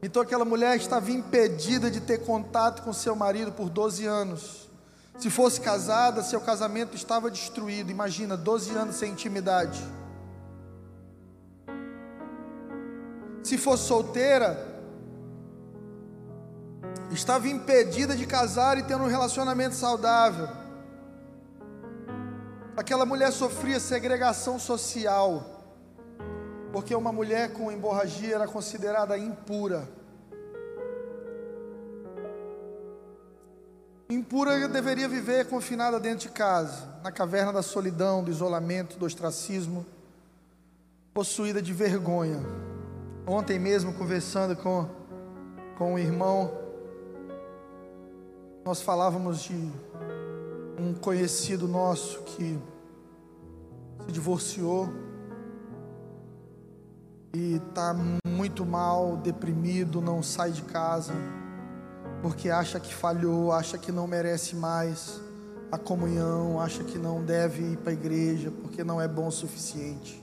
[0.01, 4.60] Então aquela mulher estava impedida de ter contato com seu marido por 12 anos.
[5.21, 7.91] Se fosse casada, seu casamento estava destruído.
[7.91, 9.81] Imagina, 12 anos sem intimidade.
[13.43, 14.67] Se fosse solteira,
[17.11, 20.49] estava impedida de casar e ter um relacionamento saudável.
[22.77, 25.61] Aquela mulher sofria segregação social
[26.73, 29.89] porque uma mulher com hemorragia era considerada impura.
[34.11, 39.87] Impura deveria viver confinada dentro de casa, na caverna da solidão, do isolamento, do ostracismo,
[41.15, 42.41] possuída de vergonha.
[43.25, 44.89] Ontem mesmo, conversando com,
[45.79, 46.53] com um irmão,
[48.65, 49.71] nós falávamos de
[50.77, 52.59] um conhecido nosso que
[54.05, 54.89] se divorciou
[57.33, 57.95] e está
[58.27, 61.15] muito mal, deprimido, não sai de casa,
[62.23, 65.21] porque acha que falhou, acha que não merece mais
[65.73, 69.33] a comunhão, acha que não deve ir para a igreja, porque não é bom o
[69.33, 70.21] suficiente.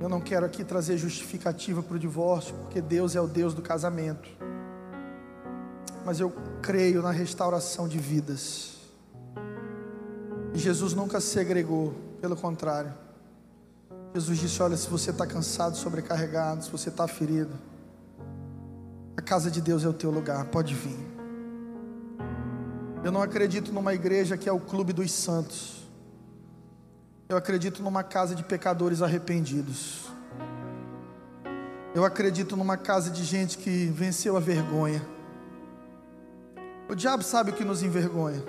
[0.00, 3.62] Eu não quero aqui trazer justificativa para o divórcio, porque Deus é o Deus do
[3.62, 4.28] casamento.
[6.04, 6.30] Mas eu
[6.60, 8.76] creio na restauração de vidas.
[10.52, 11.94] E Jesus nunca segregou.
[12.20, 12.92] Pelo contrário,
[14.14, 17.50] Jesus disse: Olha, se você está cansado, sobrecarregado, se você está ferido,
[19.16, 20.96] a casa de Deus é o teu lugar, pode vir.
[23.02, 25.82] Eu não acredito numa igreja que é o clube dos santos.
[27.28, 30.04] Eu acredito numa casa de pecadores arrependidos.
[31.92, 35.04] Eu acredito numa casa de gente que venceu a vergonha.
[36.88, 38.40] O diabo sabe o que nos envergonha.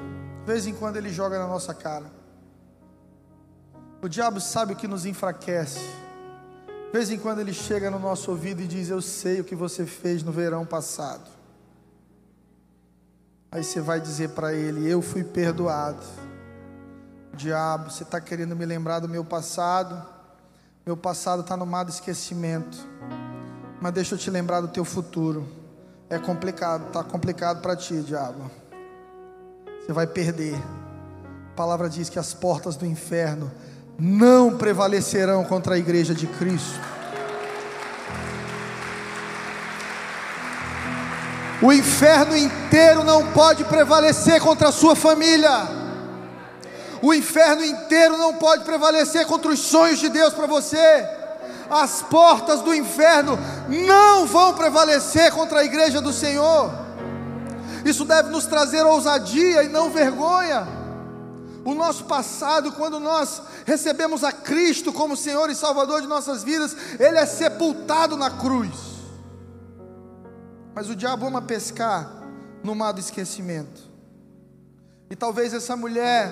[0.42, 2.06] De vez em quando ele joga na nossa cara.
[4.06, 5.80] O diabo sabe o que nos enfraquece.
[5.80, 9.56] De vez em quando ele chega no nosso ouvido e diz: Eu sei o que
[9.56, 11.28] você fez no verão passado.
[13.52, 16.04] Aí você vai dizer para ele: Eu fui perdoado.
[17.34, 20.08] Diabo, você está querendo me lembrar do meu passado?
[20.86, 22.78] Meu passado está no mar do esquecimento.
[23.82, 25.48] Mas deixa eu te lembrar do teu futuro.
[26.12, 28.52] É complicado, está complicado para ti, diabo.
[29.84, 30.62] Você vai perder.
[31.50, 33.52] A palavra diz que as portas do inferno
[33.98, 36.80] não prevalecerão contra a igreja de Cristo.
[41.62, 45.68] O inferno inteiro não pode prevalecer contra a sua família.
[47.02, 51.08] O inferno inteiro não pode prevalecer contra os sonhos de Deus para você.
[51.70, 56.72] As portas do inferno não vão prevalecer contra a igreja do Senhor.
[57.86, 60.85] Isso deve nos trazer ousadia e não vergonha
[61.66, 66.78] o nosso passado, quando nós recebemos a Cristo como Senhor e Salvador de nossas vidas,
[67.00, 68.72] Ele é sepultado na cruz.
[70.76, 72.22] Mas o diabo ama pescar
[72.64, 73.82] no mar do esquecimento.
[75.10, 76.32] E talvez essa mulher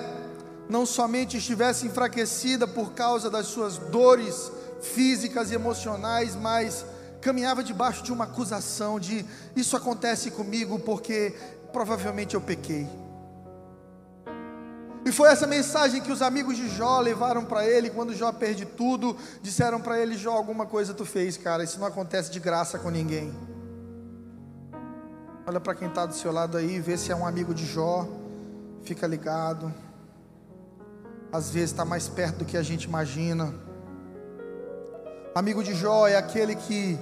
[0.68, 6.86] não somente estivesse enfraquecida por causa das suas dores físicas e emocionais, mas
[7.20, 11.34] caminhava debaixo de uma acusação de isso acontece comigo porque
[11.72, 12.86] provavelmente eu pequei.
[15.04, 18.64] E foi essa mensagem que os amigos de Jó levaram para ele quando Jó perde
[18.64, 22.78] tudo, disseram para ele: Jó, alguma coisa tu fez, cara, isso não acontece de graça
[22.78, 23.32] com ninguém.
[25.46, 28.08] Olha para quem está do seu lado aí, vê se é um amigo de Jó,
[28.82, 29.72] fica ligado.
[31.30, 33.54] Às vezes está mais perto do que a gente imagina.
[35.34, 36.98] Amigo de Jó é aquele que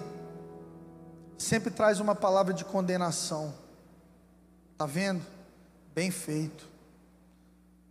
[1.38, 3.54] sempre traz uma palavra de condenação.
[4.76, 5.22] Tá vendo?
[5.94, 6.71] Bem feito.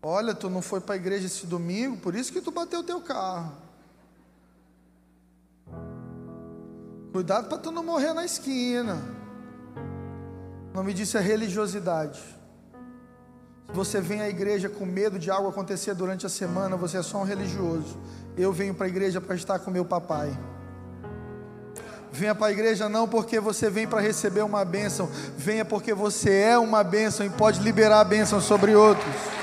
[0.04, 2.84] Olha, tu não foi para a igreja esse domingo, por isso que tu bateu o
[2.84, 3.52] teu carro.
[7.12, 8.98] Cuidado para tu não morrer na esquina.
[10.72, 12.20] O nome disso é religiosidade.
[13.68, 17.04] Se você vem à igreja com medo de algo acontecer durante a semana, você é
[17.04, 17.98] só um religioso.
[18.36, 20.36] Eu venho para a igreja para estar com meu papai.
[22.12, 26.34] Venha para a igreja não porque você vem para receber uma bênção, venha porque você
[26.34, 29.41] é uma bênção e pode liberar a bênção sobre outros.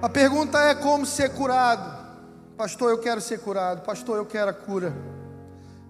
[0.00, 1.98] A pergunta é como ser curado.
[2.56, 3.82] Pastor, eu quero ser curado.
[3.82, 4.94] Pastor, eu quero a cura.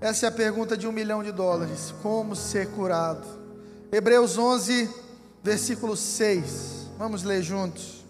[0.01, 1.93] Essa é a pergunta de um milhão de dólares.
[2.03, 3.27] Como ser curado?
[3.93, 4.89] Hebreus 11,
[5.43, 6.89] versículo 6.
[6.97, 8.03] Vamos ler juntos.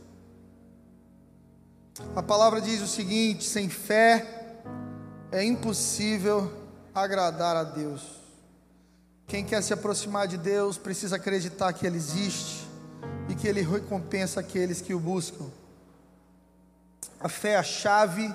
[2.15, 4.25] A palavra diz o seguinte: sem fé
[5.33, 6.53] é impossível
[6.95, 8.21] agradar a Deus.
[9.27, 12.69] Quem quer se aproximar de Deus precisa acreditar que Ele existe
[13.29, 15.47] e que Ele recompensa aqueles que o buscam.
[17.21, 18.35] A fé é a chave,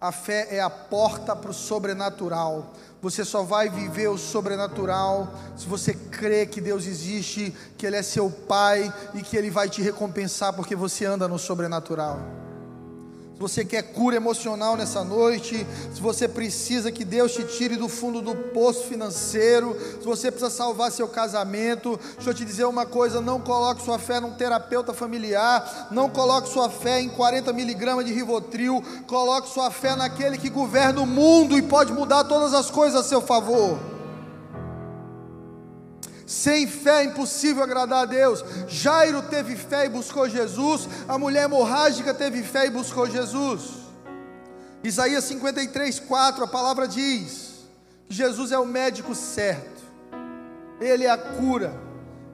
[0.00, 2.72] a fé é a porta para o sobrenatural.
[3.02, 8.02] Você só vai viver o sobrenatural se você crê que Deus existe, que Ele é
[8.02, 12.45] seu Pai e que Ele vai te recompensar porque você anda no sobrenatural
[13.36, 17.86] se você quer cura emocional nessa noite, se você precisa que Deus te tire do
[17.86, 22.86] fundo do poço financeiro, se você precisa salvar seu casamento, deixa eu te dizer uma
[22.86, 28.06] coisa: não coloque sua fé num terapeuta familiar, não coloque sua fé em 40 miligramas
[28.06, 32.70] de Rivotril, coloque sua fé naquele que governa o mundo e pode mudar todas as
[32.70, 33.95] coisas a seu favor.
[36.26, 38.44] Sem fé é impossível agradar a Deus.
[38.66, 40.88] Jairo teve fé e buscou Jesus.
[41.06, 43.86] A mulher hemorrágica teve fé e buscou Jesus.
[44.82, 47.66] Isaías 53, 4, a palavra diz
[48.08, 49.82] que Jesus é o médico certo.
[50.80, 51.72] Ele é a cura.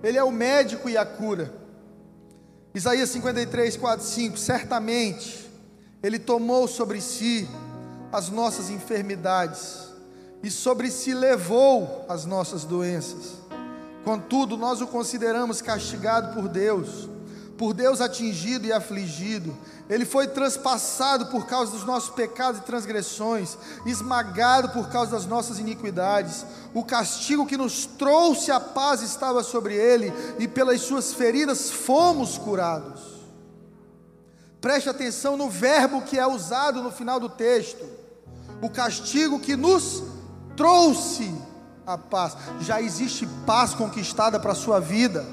[0.02, 1.52] Ele é o médico e a cura.
[2.74, 4.38] Isaías 53, 4, 5.
[4.38, 5.50] Certamente
[6.02, 7.46] Ele tomou sobre si
[8.11, 9.92] as nossas enfermidades
[10.42, 13.41] e sobre si levou as nossas doenças.
[14.04, 17.08] Contudo, nós o consideramos castigado por Deus,
[17.56, 19.56] por Deus atingido e afligido.
[19.88, 25.58] Ele foi transpassado por causa dos nossos pecados e transgressões, esmagado por causa das nossas
[25.58, 26.44] iniquidades.
[26.74, 32.36] O castigo que nos trouxe a paz estava sobre ele, e pelas suas feridas fomos
[32.38, 33.12] curados.
[34.60, 37.84] Preste atenção no verbo que é usado no final do texto.
[38.60, 40.02] O castigo que nos
[40.56, 41.34] trouxe
[41.86, 42.36] a paz.
[42.60, 45.24] Já existe paz conquistada para a sua vida.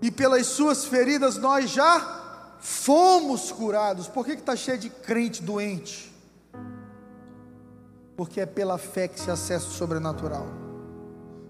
[0.00, 4.08] E pelas suas feridas nós já fomos curados.
[4.08, 6.14] Por que está cheio de crente doente?
[8.16, 10.46] Porque é pela fé que se acessa o sobrenatural.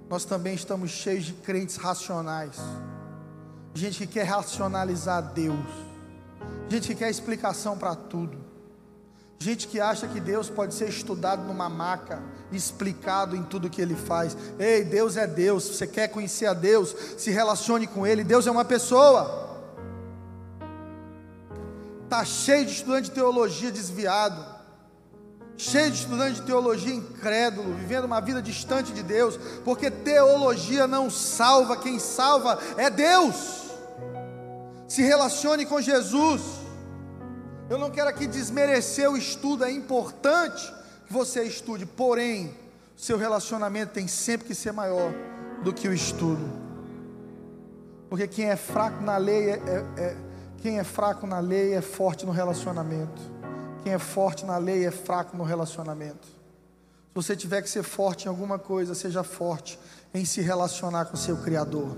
[0.08, 2.56] Nós também estamos cheios de crentes racionais.
[3.74, 5.66] Gente que quer racionalizar Deus.
[6.68, 8.47] Gente que quer explicação para tudo.
[9.40, 12.20] Gente que acha que Deus pode ser estudado numa maca,
[12.50, 14.36] explicado em tudo que ele faz.
[14.58, 15.64] Ei, Deus é Deus.
[15.64, 18.24] Se você quer conhecer a Deus, se relacione com Ele.
[18.24, 19.46] Deus é uma pessoa.
[22.02, 24.44] Está cheio de estudante de teologia desviado,
[25.56, 31.10] cheio de estudante de teologia incrédulo, vivendo uma vida distante de Deus, porque teologia não
[31.10, 33.68] salva, quem salva é Deus.
[34.88, 36.67] Se relacione com Jesus.
[37.70, 40.72] Eu não quero aqui desmerecer o estudo, é importante
[41.06, 42.54] que você estude, porém,
[42.96, 45.12] seu relacionamento tem sempre que ser maior
[45.62, 46.50] do que o estudo.
[48.08, 50.16] Porque quem é fraco na lei é, é, é,
[50.62, 53.20] quem é fraco na lei é forte no relacionamento.
[53.84, 56.26] Quem é forte na lei é fraco no relacionamento.
[56.26, 59.78] Se você tiver que ser forte em alguma coisa, seja forte
[60.14, 61.96] em se relacionar com seu Criador.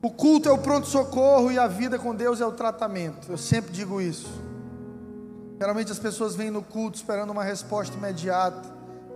[0.00, 3.32] O culto é o pronto-socorro e a vida com Deus é o tratamento.
[3.32, 4.28] Eu sempre digo isso.
[5.58, 8.62] Geralmente as pessoas vêm no culto esperando uma resposta imediata,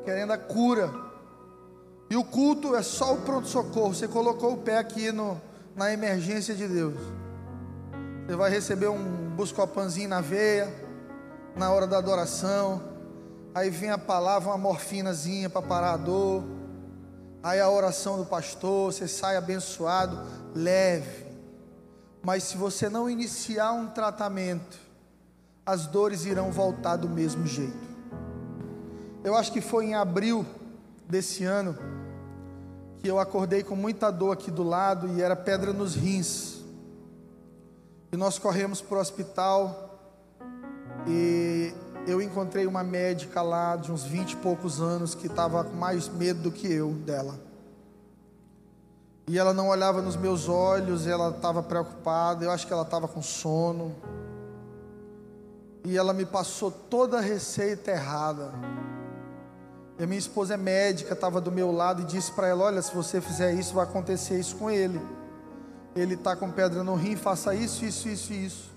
[0.05, 0.93] querendo a cura.
[2.11, 3.95] E o culto é só o pronto-socorro.
[3.95, 5.41] Você colocou o pé aqui no,
[5.76, 6.99] na emergência de Deus.
[8.26, 10.68] Você vai receber um buscopanzinho na veia,
[11.55, 12.83] na hora da adoração.
[13.55, 16.43] Aí vem a palavra, uma morfinazinha para parar a dor.
[17.43, 20.20] Aí a oração do pastor, você sai abençoado,
[20.55, 21.26] leve.
[22.22, 24.78] Mas se você não iniciar um tratamento,
[25.66, 27.93] as dores irão voltar do mesmo jeito.
[29.24, 30.47] Eu acho que foi em abril
[31.09, 31.76] desse ano
[33.01, 36.62] que eu acordei com muita dor aqui do lado e era pedra nos rins.
[38.12, 39.99] E nós corremos para o hospital
[41.09, 41.74] e
[42.07, 46.09] eu encontrei uma médica lá de uns 20 e poucos anos que estava com mais
[46.09, 47.39] medo do que eu dela.
[49.29, 53.07] E ela não olhava nos meus olhos, ela estava preocupada, eu acho que ela estava
[53.07, 53.95] com sono.
[55.85, 58.53] E ela me passou toda a receita errada.
[59.99, 62.83] E a minha esposa é médica, estava do meu lado e disse para ela: Olha,
[62.83, 65.01] se você fizer isso, vai acontecer isso com ele.
[65.95, 68.72] Ele está com pedra no rim, faça isso, isso, isso, isso.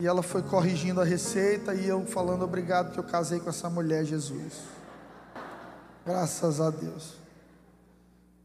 [0.00, 3.68] E ela foi corrigindo a receita e eu falando obrigado que eu casei com essa
[3.68, 4.54] mulher, Jesus.
[6.06, 7.16] Graças a Deus.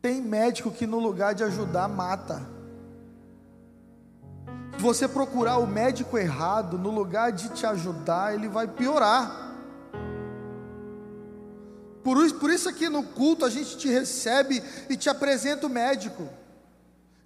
[0.02, 2.46] Tem médico que no lugar de ajudar mata.
[4.76, 9.56] Se você procurar o médico errado, no lugar de te ajudar, ele vai piorar.
[12.04, 15.70] Por isso, por isso aqui no culto a gente te recebe e te apresenta o
[15.70, 16.28] médico.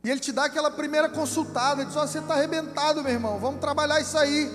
[0.04, 3.60] E ele te dá aquela primeira consultada, diz: oh, você está arrebentado, meu irmão, vamos
[3.60, 4.50] trabalhar isso aí.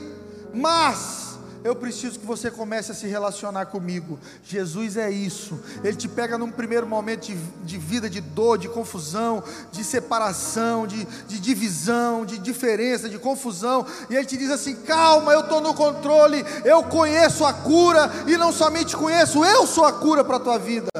[0.52, 1.24] Mas
[1.64, 4.18] eu preciso que você comece a se relacionar comigo.
[4.42, 5.58] Jesus é isso.
[5.82, 9.42] Ele te pega num primeiro momento de, de vida, de dor, de confusão,
[9.72, 13.86] de separação, de, de divisão, de diferença, de confusão.
[14.10, 18.36] E ele te diz assim: calma, eu estou no controle, eu conheço a cura, e
[18.36, 20.90] não somente conheço, eu sou a cura para a tua vida.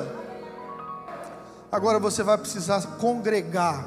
[1.71, 3.85] Agora você vai precisar congregar,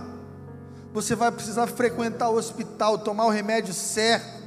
[1.01, 4.37] você vai precisar frequentar o hospital, tomar o remédio certo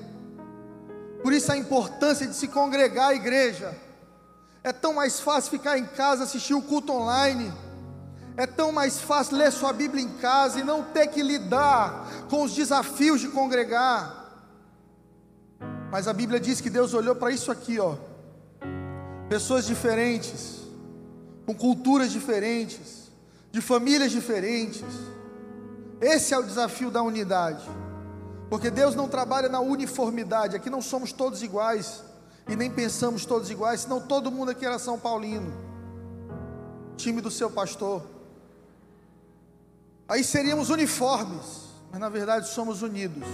[1.22, 3.76] por isso a importância de se congregar à igreja.
[4.62, 7.52] É tão mais fácil ficar em casa, assistir o culto online.
[8.36, 12.42] É tão mais fácil ler sua Bíblia em casa e não ter que lidar com
[12.42, 14.16] os desafios de congregar.
[15.90, 17.96] Mas a Bíblia diz que Deus olhou para isso aqui, ó.
[19.28, 20.60] Pessoas diferentes,
[21.44, 23.10] com culturas diferentes,
[23.50, 24.84] de famílias diferentes.
[26.00, 27.68] Esse é o desafio da unidade.
[28.48, 30.56] Porque Deus não trabalha na uniformidade.
[30.56, 32.02] Aqui não somos todos iguais.
[32.48, 33.82] E nem pensamos todos iguais.
[33.82, 35.52] Senão todo mundo aqui era São Paulino.
[36.96, 38.02] Time do seu pastor.
[40.08, 41.68] Aí seríamos uniformes.
[41.90, 43.24] Mas na verdade somos unidos.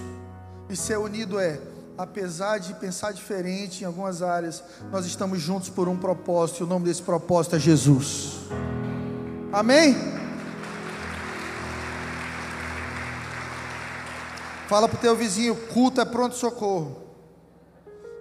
[0.68, 1.60] E ser unido é,
[1.96, 6.60] apesar de pensar diferente em algumas áreas, nós estamos juntos por um propósito.
[6.60, 8.40] E o nome desse propósito é Jesus.
[9.52, 9.94] Amém?
[14.68, 16.96] Fala para o teu vizinho: culto é pronto-socorro,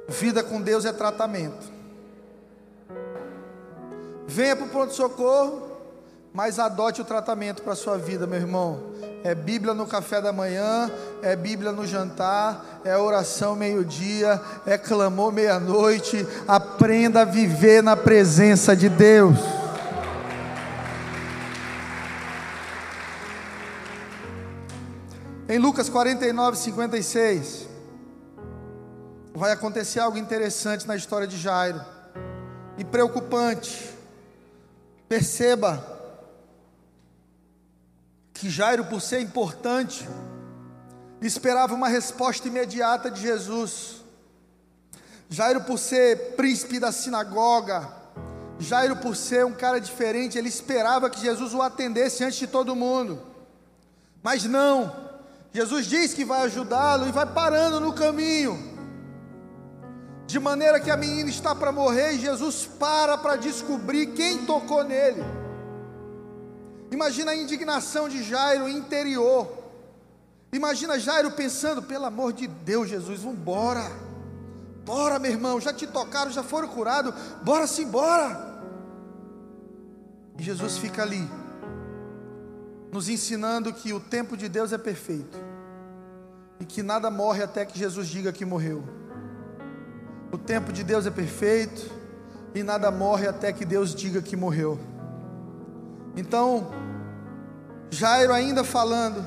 [0.08, 1.74] vida com Deus é tratamento.
[4.28, 5.64] Venha para o pronto-socorro,
[6.34, 8.96] mas adote o tratamento para a sua vida, meu irmão.
[9.24, 10.92] É Bíblia no café da manhã,
[11.22, 16.28] é Bíblia no jantar, é oração meio-dia, é clamor meia-noite.
[16.48, 19.65] Aprenda a viver na presença de Deus.
[25.56, 27.70] Em Lucas 49, 56,
[29.34, 31.82] vai acontecer algo interessante na história de Jairo
[32.78, 33.90] e preocupante.
[35.08, 35.82] Perceba
[38.34, 40.06] que Jairo, por ser importante,
[41.22, 44.04] esperava uma resposta imediata de Jesus.
[45.30, 47.88] Jairo, por ser príncipe da sinagoga,
[48.60, 52.76] Jairo, por ser um cara diferente, ele esperava que Jesus o atendesse antes de todo
[52.76, 53.22] mundo.
[54.22, 55.05] Mas não,
[55.56, 58.60] Jesus diz que vai ajudá-lo e vai parando no caminho,
[60.28, 64.84] de maneira que a menina está para morrer e Jesus para para descobrir quem tocou
[64.84, 65.24] nele.
[66.92, 69.48] Imagina a indignação de Jairo interior.
[70.52, 73.90] Imagina Jairo pensando: pelo amor de Deus, Jesus, vamos embora.
[74.84, 78.60] Bora, meu irmão, já te tocaram, já foram curados, bora-se embora.
[80.38, 81.26] E Jesus fica ali
[82.96, 85.38] nos ensinando que o tempo de Deus é perfeito
[86.62, 88.86] e que nada morre até que Jesus diga que morreu.
[90.32, 91.92] O tempo de Deus é perfeito
[92.54, 94.80] e nada morre até que Deus diga que morreu.
[96.16, 96.72] Então,
[97.92, 99.26] Jairo ainda falando,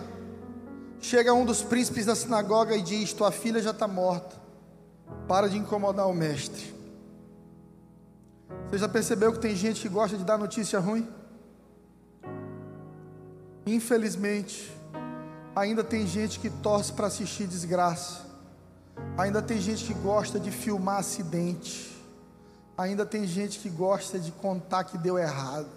[0.99, 4.35] chega um dos príncipes da sinagoga e diz: Tua filha já está morta,
[5.29, 6.75] para de incomodar o mestre.
[8.71, 11.18] Você já percebeu que tem gente que gosta de dar notícia ruim?
[13.75, 14.75] Infelizmente,
[15.55, 18.23] ainda tem gente que torce para assistir desgraça.
[19.19, 21.95] Ainda tem gente que gosta de filmar acidente.
[22.79, 25.69] Ainda tem gente que gosta de contar que deu errado.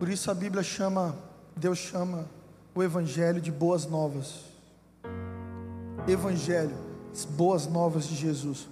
[0.00, 1.14] Por isso a Bíblia chama,
[1.54, 2.26] Deus chama
[2.74, 4.40] o Evangelho de boas novas.
[6.08, 6.76] Evangelho,
[7.30, 8.66] boas novas de Jesus.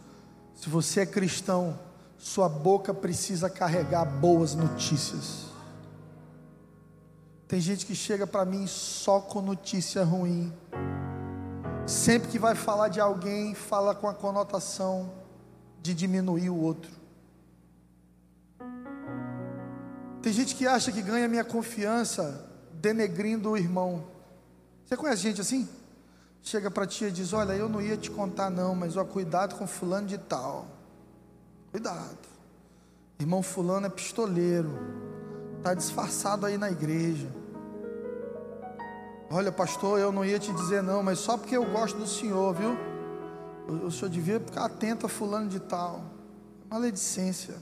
[0.57, 1.79] Se você é cristão,
[2.19, 5.50] sua boca precisa carregar boas notícias.
[7.51, 10.53] Tem gente que chega para mim só com notícia ruim.
[11.85, 15.13] Sempre que vai falar de alguém, fala com a conotação
[15.83, 16.93] de diminuir o outro.
[20.23, 24.05] Tem gente que acha que ganha minha confiança denegrindo o irmão.
[24.87, 25.69] Você conhece gente assim?
[26.43, 29.57] Chega para ti e diz: Olha, eu não ia te contar, não, mas ó, cuidado
[29.57, 30.69] com fulano de tal.
[31.73, 32.17] Cuidado.
[33.19, 34.71] Irmão fulano é pistoleiro.
[35.59, 37.40] Está disfarçado aí na igreja.
[39.31, 42.55] Olha, pastor, eu não ia te dizer não, mas só porque eu gosto do senhor,
[42.55, 42.77] viu?
[43.87, 46.03] O, senhor devia ficar atento a fulano de tal.
[46.69, 47.55] Maledicência.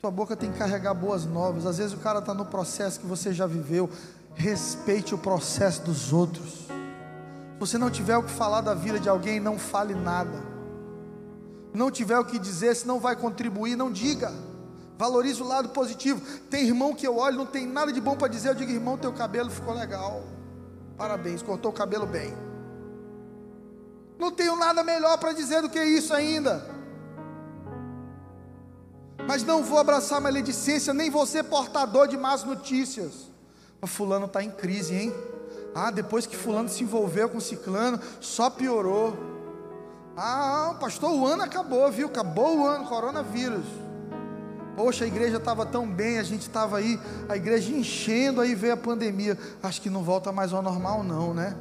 [0.00, 1.66] Tua boca tem que carregar boas novas.
[1.66, 3.90] Às vezes o cara está no processo que você já viveu.
[4.34, 6.68] Respeite o processo dos outros.
[6.68, 10.54] Se você não tiver o que falar da vida de alguém, não fale nada
[11.74, 14.32] não tiver o que dizer, se não vai contribuir, não diga.
[14.96, 16.20] Valorize o lado positivo.
[16.48, 18.96] Tem irmão que eu olho, não tem nada de bom para dizer, eu digo, irmão,
[18.96, 20.22] teu cabelo ficou legal.
[20.96, 22.32] Parabéns, cortou o cabelo bem.
[24.18, 26.64] Não tenho nada melhor para dizer do que isso ainda.
[29.26, 33.30] Mas não vou abraçar maledicência, nem vou ser portador de más notícias.
[33.80, 35.14] O fulano está em crise, hein?
[35.74, 39.16] Ah, depois que fulano se envolveu com ciclano, só piorou.
[40.16, 42.06] Ah, pastor, o ano acabou, viu?
[42.06, 43.83] Acabou o ano, coronavírus.
[44.76, 46.98] Poxa, a igreja estava tão bem, a gente estava aí,
[47.28, 49.38] a igreja enchendo, aí veio a pandemia.
[49.62, 51.56] Acho que não volta mais ao normal, não, né?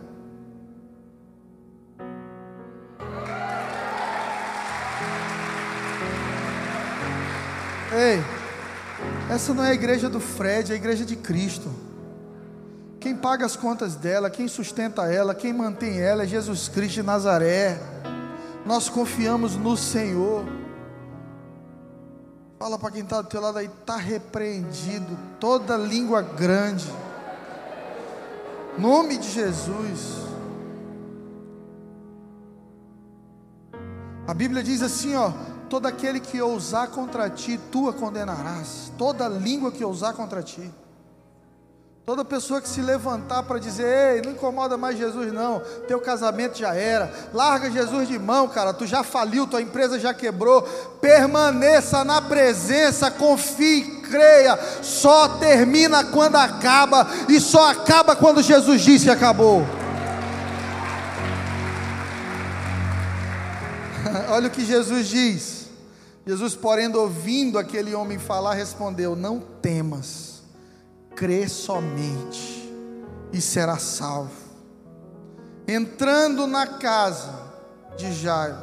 [7.95, 8.23] Ei,
[9.29, 11.69] essa não é a igreja do Fred, é a igreja de Cristo.
[12.99, 17.03] Quem paga as contas dela, quem sustenta ela, quem mantém ela é Jesus Cristo de
[17.03, 17.79] Nazaré
[18.65, 20.45] nós confiamos no Senhor.
[22.63, 26.89] Fala para quem está do teu lado aí, está repreendido toda língua grande.
[28.77, 30.23] Nome de Jesus.
[34.25, 35.33] A Bíblia diz assim, ó:
[35.69, 38.93] todo aquele que ousar contra ti, tu a condenarás.
[38.97, 40.71] Toda língua que ousar contra ti.
[42.05, 46.57] Toda pessoa que se levantar para dizer, ei, não incomoda mais Jesus não, teu casamento
[46.57, 50.63] já era, larga Jesus de mão, cara, tu já faliu, tua empresa já quebrou,
[50.99, 59.05] permaneça na presença, confie, creia, só termina quando acaba, e só acaba quando Jesus disse
[59.05, 59.65] que acabou.
[64.27, 65.69] Olha o que Jesus diz.
[66.27, 70.32] Jesus, porém, ouvindo aquele homem falar, respondeu: Não temas
[71.15, 72.71] crê somente
[73.31, 74.31] e será salvo.
[75.67, 77.33] Entrando na casa
[77.97, 78.57] de Jairo,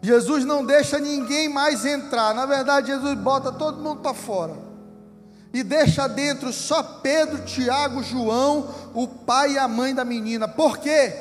[0.00, 2.34] Jesus não deixa ninguém mais entrar.
[2.34, 4.54] Na verdade, Jesus bota todo mundo para fora
[5.52, 10.48] e deixa dentro só Pedro, Tiago, João, o pai e a mãe da menina.
[10.48, 11.14] Por quê?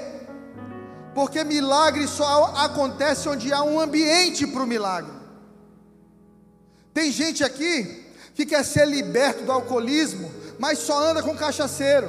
[1.13, 5.11] Porque milagre só acontece onde há um ambiente para o milagre.
[6.93, 8.00] Tem gente aqui
[8.33, 12.07] que quer ser liberto do alcoolismo, mas só anda com cachaceiro.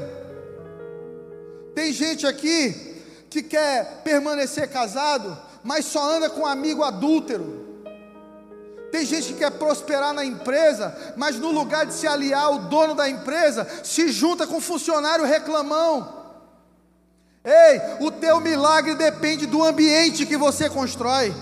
[1.75, 7.63] Tem gente aqui que quer permanecer casado, mas só anda com amigo adúltero.
[8.91, 12.95] Tem gente que quer prosperar na empresa, mas no lugar de se aliar ao dono
[12.95, 16.21] da empresa, se junta com funcionário reclamão.
[17.43, 21.35] Ei, o teu milagre depende do ambiente que você constrói.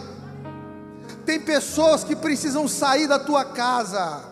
[1.26, 4.29] Tem pessoas que precisam sair da tua casa.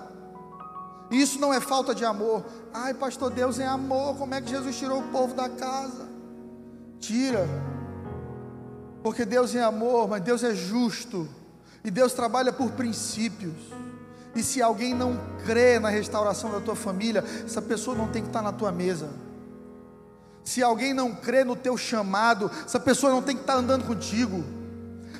[1.11, 2.44] Isso não é falta de amor.
[2.72, 4.16] Ai, pastor, Deus é amor.
[4.16, 6.09] Como é que Jesus tirou o povo da casa?
[6.98, 7.48] Tira.
[9.02, 11.28] Porque Deus é amor, mas Deus é justo.
[11.82, 13.54] E Deus trabalha por princípios.
[14.34, 18.28] E se alguém não crê na restauração da tua família, essa pessoa não tem que
[18.28, 19.09] estar na tua mesa.
[20.44, 24.44] Se alguém não crê no teu chamado, essa pessoa não tem que estar andando contigo.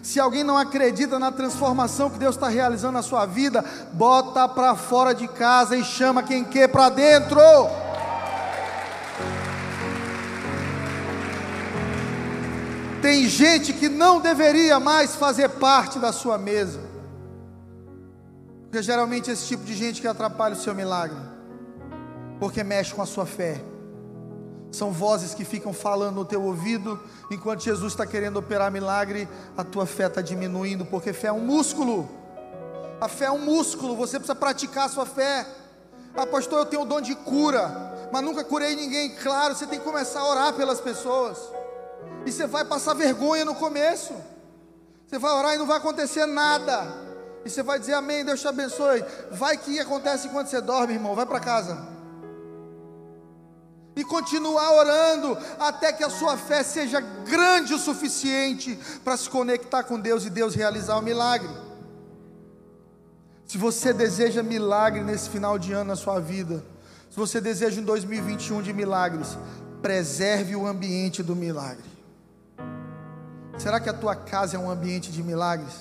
[0.09, 4.75] Se alguém não acredita na transformação que Deus está realizando na sua vida, bota para
[4.75, 7.39] fora de casa e chama quem quer para dentro.
[13.03, 16.81] Tem gente que não deveria mais fazer parte da sua mesa,
[18.63, 21.19] porque geralmente é esse tipo de gente que atrapalha o seu milagre,
[22.41, 23.61] porque mexe com a sua fé.
[24.71, 27.01] São vozes que ficam falando no teu ouvido,
[27.31, 31.41] enquanto Jesus está querendo operar milagre, a tua fé está diminuindo, porque fé é um
[31.41, 32.09] músculo.
[33.01, 35.47] A fé é um músculo, você precisa praticar a sua fé.
[36.15, 39.11] Ah, pastor, eu tenho o dom de cura, mas nunca curei ninguém.
[39.11, 41.39] Claro, você tem que começar a orar pelas pessoas.
[42.27, 44.13] E você vai passar vergonha no começo.
[45.07, 46.87] Você vai orar e não vai acontecer nada.
[47.45, 49.05] E você vai dizer amém, Deus te abençoe.
[49.31, 51.15] Vai que acontece enquanto você dorme, irmão.
[51.15, 51.98] Vai para casa.
[53.99, 59.83] E continuar orando até que a sua fé seja grande o suficiente para se conectar
[59.83, 61.51] com Deus e Deus realizar o milagre.
[63.45, 66.65] Se você deseja milagre nesse final de ano na sua vida,
[67.11, 69.37] se você deseja um 2021 de milagres,
[69.83, 71.91] preserve o ambiente do milagre.
[73.59, 75.75] Será que a tua casa é um ambiente de milagres?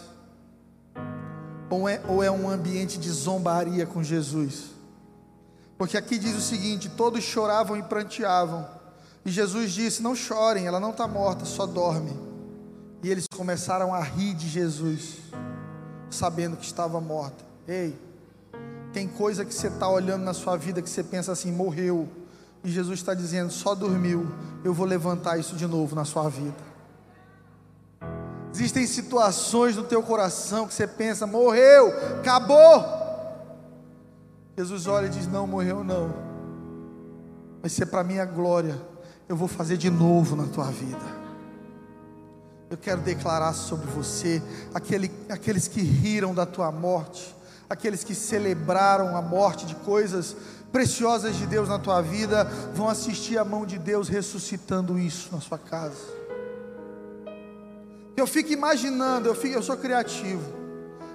[1.70, 4.76] Ou é, ou é um ambiente de zombaria com Jesus?
[5.78, 8.68] Porque aqui diz o seguinte: todos choravam e pranteavam.
[9.26, 12.18] E Jesus disse: Não chorem, ela não está morta, só dorme.
[13.04, 15.18] E eles começaram a rir de Jesus,
[16.10, 17.46] sabendo que estava morta.
[17.68, 17.96] Ei,
[18.92, 22.08] tem coisa que você está olhando na sua vida que você pensa assim, morreu.
[22.64, 24.28] E Jesus está dizendo, só dormiu.
[24.64, 26.56] Eu vou levantar isso de novo na sua vida.
[28.52, 32.97] Existem situações no teu coração que você pensa, morreu, acabou.
[34.58, 36.12] Jesus olha e diz: Não, morreu não.
[37.62, 38.76] Vai ser para minha glória.
[39.30, 41.28] Eu vou fazer de novo na tua vida.
[42.70, 44.42] Eu quero declarar sobre você,
[44.74, 47.36] aquele, aqueles que riram da tua morte,
[47.70, 50.36] aqueles que celebraram a morte de coisas
[50.72, 52.44] preciosas de Deus na tua vida,
[52.74, 56.18] vão assistir a mão de Deus ressuscitando isso na sua casa.
[58.18, 60.57] Eu fico imaginando, eu, fico, eu sou criativo.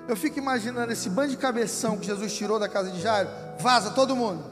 [0.09, 3.31] Eu fico imaginando esse bando de cabeção que Jesus tirou da casa de Jairo.
[3.59, 4.45] Vaza todo mundo.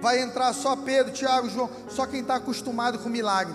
[0.00, 3.54] Vai entrar só Pedro, Tiago, João, só quem está acostumado com milagre.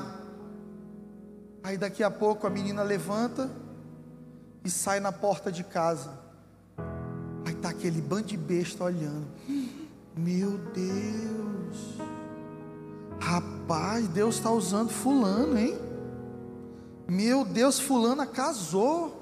[1.63, 3.49] Aí daqui a pouco a menina levanta
[4.63, 6.11] e sai na porta de casa.
[7.45, 9.27] Aí está aquele bando de besta olhando.
[10.15, 11.97] Meu Deus.
[13.19, 15.77] Rapaz, Deus está usando fulano, hein?
[17.07, 19.14] Meu Deus, fulana casou.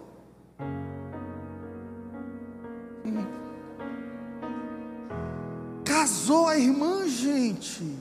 [5.84, 7.98] Casou a irmã, gente.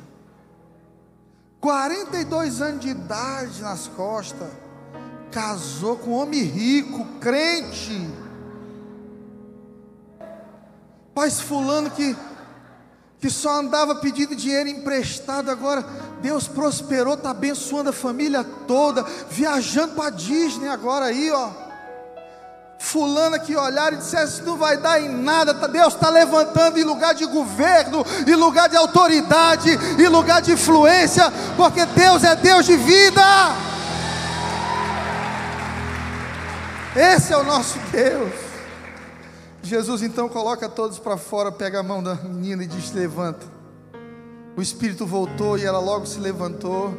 [1.60, 4.50] 42 anos de idade nas costas.
[5.30, 8.08] Casou com um homem rico, crente.
[11.14, 12.16] Paz fulano que
[13.22, 15.86] que só andava pedindo dinheiro emprestado, agora
[16.20, 21.61] Deus prosperou, está abençoando a família toda, viajando para Disney agora aí, ó.
[22.82, 26.82] Fulana que olhar e dissesse: não vai dar em nada, tá, Deus está levantando em
[26.82, 32.66] lugar de governo, em lugar de autoridade, em lugar de influência, porque Deus é Deus
[32.66, 33.22] de vida.
[36.96, 38.32] Esse é o nosso Deus.
[39.62, 43.46] Jesus então coloca todos para fora, pega a mão da menina e diz: Levanta.
[44.56, 46.92] O espírito voltou e ela logo se levantou.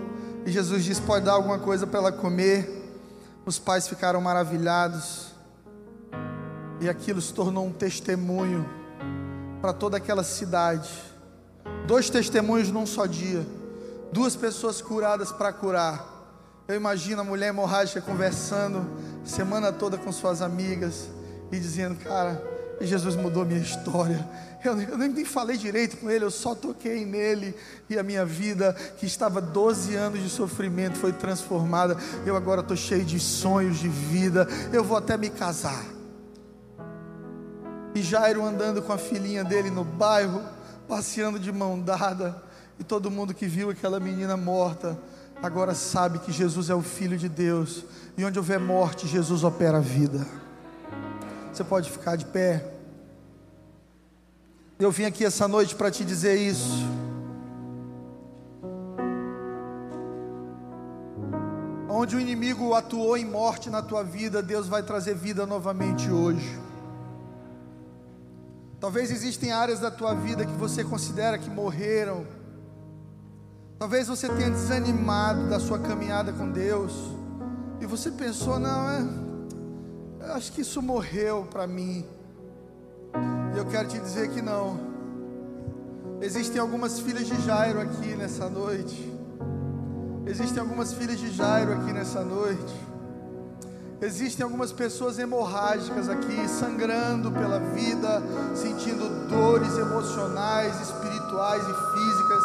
[0.46, 2.82] E Jesus disse: Pode dar alguma coisa para ela comer.
[3.46, 5.33] Os pais ficaram maravilhados.
[6.84, 8.70] E aquilo se tornou um testemunho
[9.62, 10.90] para toda aquela cidade.
[11.88, 13.48] Dois testemunhos num só dia.
[14.12, 16.06] Duas pessoas curadas para curar.
[16.68, 18.86] Eu imagino a mulher hemorrágica conversando
[19.24, 21.08] semana toda com suas amigas
[21.54, 22.44] e dizendo: Cara,
[22.82, 24.30] Jesus mudou minha história.
[24.62, 27.56] Eu, eu, nem falei direito com ele, eu só toquei nele.
[27.90, 31.96] E a minha vida, que estava 12 anos de sofrimento, foi transformada.
[32.26, 34.46] Eu agora estou cheio de sonhos de vida.
[34.74, 36.03] Eu vou até me casar.
[37.96, 40.42] E Jairo andando com a filhinha dele no bairro,
[40.88, 42.42] passeando de mão dada.
[42.80, 44.98] E todo mundo que viu aquela menina morta,
[45.42, 47.86] agora sabe que Jesus é o Filho de Deus.
[48.18, 50.26] E onde houver morte, Jesus opera a vida.
[51.52, 52.66] Você pode ficar de pé.
[54.80, 56.84] Eu vim aqui essa noite para te dizer isso.
[61.88, 66.60] Onde o inimigo atuou em morte na tua vida, Deus vai trazer vida novamente hoje.
[68.84, 72.28] Talvez existem áreas da tua vida que você considera que morreram.
[73.80, 76.92] Talvez você tenha desanimado da sua caminhada com Deus.
[77.80, 82.06] E você pensou, não, é eu acho que isso morreu para mim.
[83.56, 84.78] E eu quero te dizer que não.
[86.20, 89.14] Existem algumas filhas de Jairo aqui nessa noite.
[90.26, 92.76] Existem algumas filhas de Jairo aqui nessa noite.
[94.04, 98.22] Existem algumas pessoas hemorrágicas aqui, sangrando pela vida,
[98.54, 102.44] sentindo dores emocionais, espirituais e físicas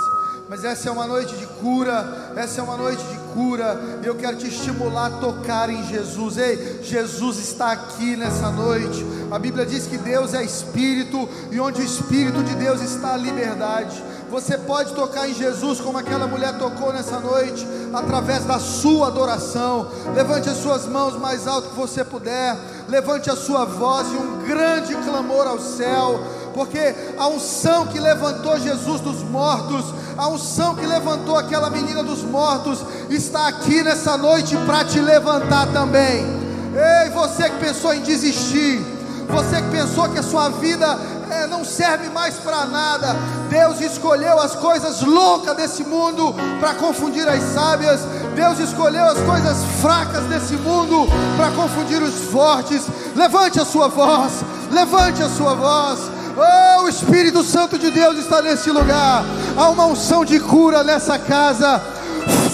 [0.48, 3.76] Mas essa é uma noite de cura, essa é uma noite de cura.
[4.02, 6.38] E eu quero te estimular a tocar em Jesus.
[6.38, 9.04] Ei, Jesus está aqui nessa noite.
[9.28, 13.16] A Bíblia diz que Deus é espírito e onde o espírito de Deus está a
[13.16, 14.00] liberdade.
[14.30, 19.88] Você pode tocar em Jesus como aquela mulher tocou nessa noite, através da sua adoração.
[20.14, 22.56] Levante as suas mãos mais alto que você puder.
[22.88, 26.20] Levante a sua voz e um grande clamor ao céu
[26.58, 29.84] porque a unção que levantou Jesus dos mortos,
[30.16, 35.68] a unção que levantou aquela menina dos mortos, está aqui nessa noite para te levantar
[35.68, 36.26] também.
[36.74, 38.80] Ei, você que pensou em desistir,
[39.28, 40.98] você que pensou que a sua vida
[41.30, 43.16] é, não serve mais para nada,
[43.48, 48.00] Deus escolheu as coisas loucas desse mundo para confundir as sábias,
[48.34, 51.06] Deus escolheu as coisas fracas desse mundo
[51.36, 52.86] para confundir os fortes.
[53.14, 56.00] Levante a sua voz, levante a sua voz.
[56.36, 59.24] Oh, o Espírito Santo de Deus está nesse lugar.
[59.56, 61.82] Há uma unção de cura nessa casa.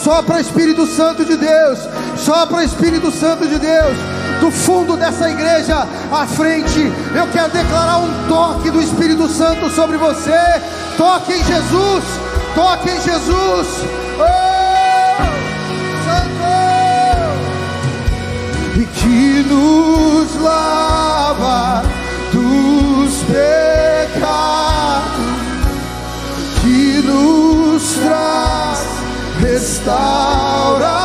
[0.03, 1.79] Só para Espírito Santo de Deus.
[2.17, 4.14] Só para Espírito Santo de Deus.
[4.45, 9.97] Do fundo dessa igreja à frente, eu quero declarar um toque do Espírito Santo sobre
[9.97, 10.39] você.
[10.99, 12.05] Toque em Jesus.
[12.55, 13.69] Toque em Jesus.
[14.19, 15.17] Oh,
[16.05, 16.45] Santo.
[18.79, 21.83] E que nos lava
[22.31, 24.25] dos pecados
[26.61, 28.87] que nos traz
[29.41, 31.04] restauração.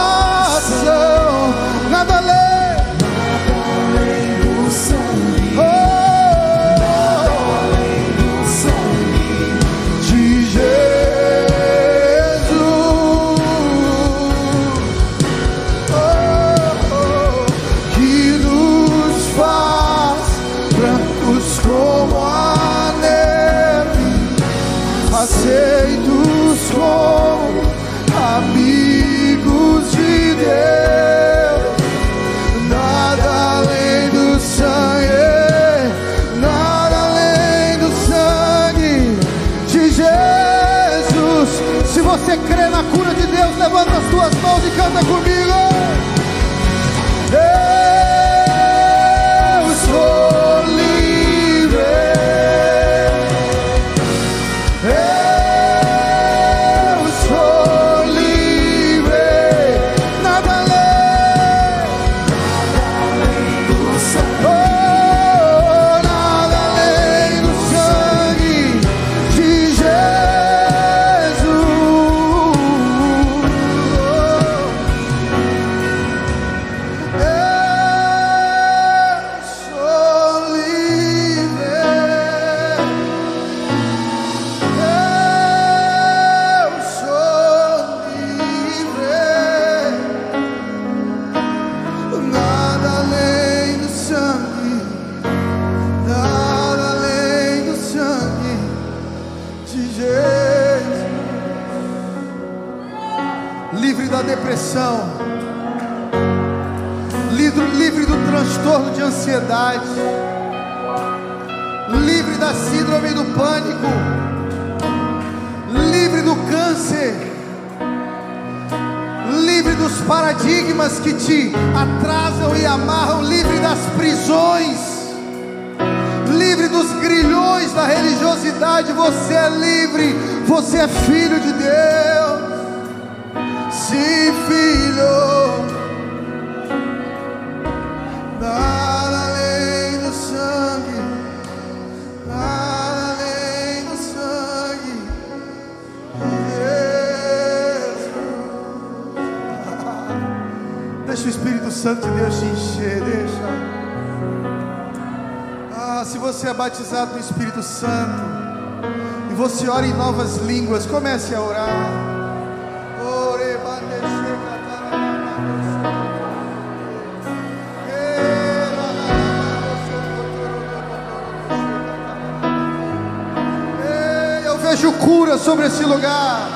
[174.79, 176.47] Vejo cura sobre esse lugar.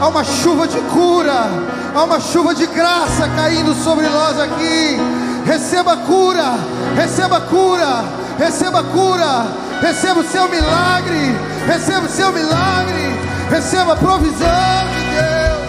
[0.00, 1.50] Há uma chuva de cura,
[1.94, 4.98] há uma chuva de graça caindo sobre nós aqui.
[5.44, 6.54] Receba cura,
[6.96, 8.02] receba cura,
[8.38, 9.46] receba cura,
[9.82, 11.36] receba o seu milagre,
[11.66, 13.20] receba o seu milagre,
[13.50, 15.64] receba a provisão de Deus.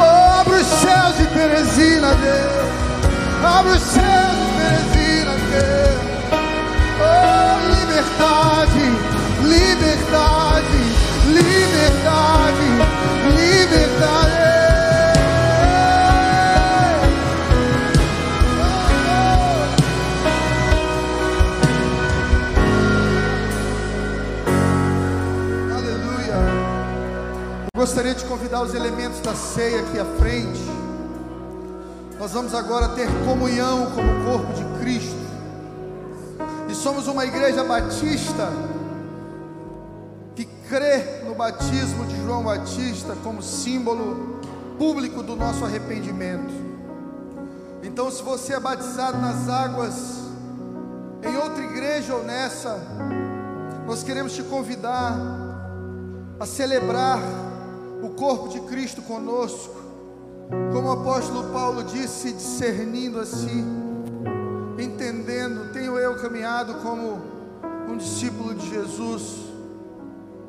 [0.00, 2.64] Oh, abre os céus de Teresina, Deus.
[3.44, 6.00] Abre os céus de Teresina, Deus.
[6.98, 9.13] Oh, liberdade,
[9.44, 10.78] liberdade,
[11.28, 12.66] liberdade,
[13.36, 14.54] liberdade.
[25.72, 26.34] Aleluia.
[27.74, 30.62] Eu gostaria de convidar os elementos da ceia aqui à frente.
[32.18, 35.24] Nós vamos agora ter comunhão como corpo de Cristo.
[36.68, 38.50] E somos uma igreja batista
[41.44, 44.40] batismo de João Batista como símbolo
[44.78, 46.54] público do nosso arrependimento.
[47.82, 50.22] Então, se você é batizado nas águas
[51.22, 52.80] em outra igreja ou nessa,
[53.86, 55.18] nós queremos te convidar
[56.40, 57.20] a celebrar
[58.02, 59.74] o corpo de Cristo conosco,
[60.72, 63.66] como o apóstolo Paulo disse, discernindo assim,
[64.78, 67.20] entendendo, tenho eu caminhado como
[67.86, 69.43] um discípulo de Jesus,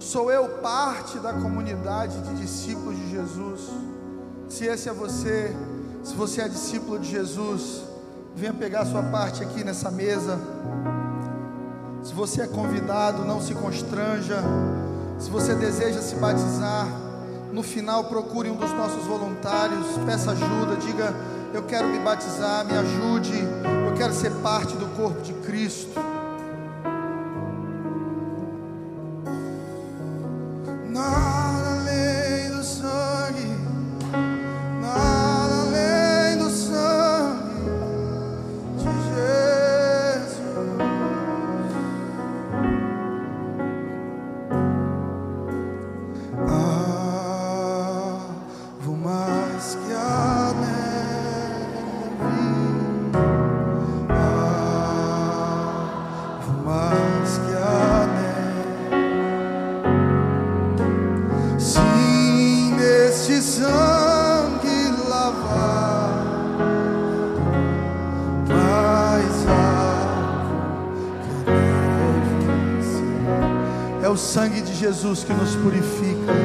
[0.05, 3.61] sou eu parte da comunidade de discípulos de Jesus.
[4.47, 5.51] Se esse é você,
[6.03, 7.81] se você é discípulo de Jesus,
[8.35, 10.39] venha pegar sua parte aqui nessa mesa.
[12.03, 14.43] Se você é convidado, não se constranja.
[15.17, 16.87] Se você deseja se batizar,
[17.51, 21.15] no final procure um dos nossos voluntários, peça ajuda, diga:
[21.51, 23.39] Eu quero me batizar, me ajude,
[23.87, 26.14] eu quero ser parte do corpo de Cristo.
[75.05, 76.44] Jesus que nos purifica.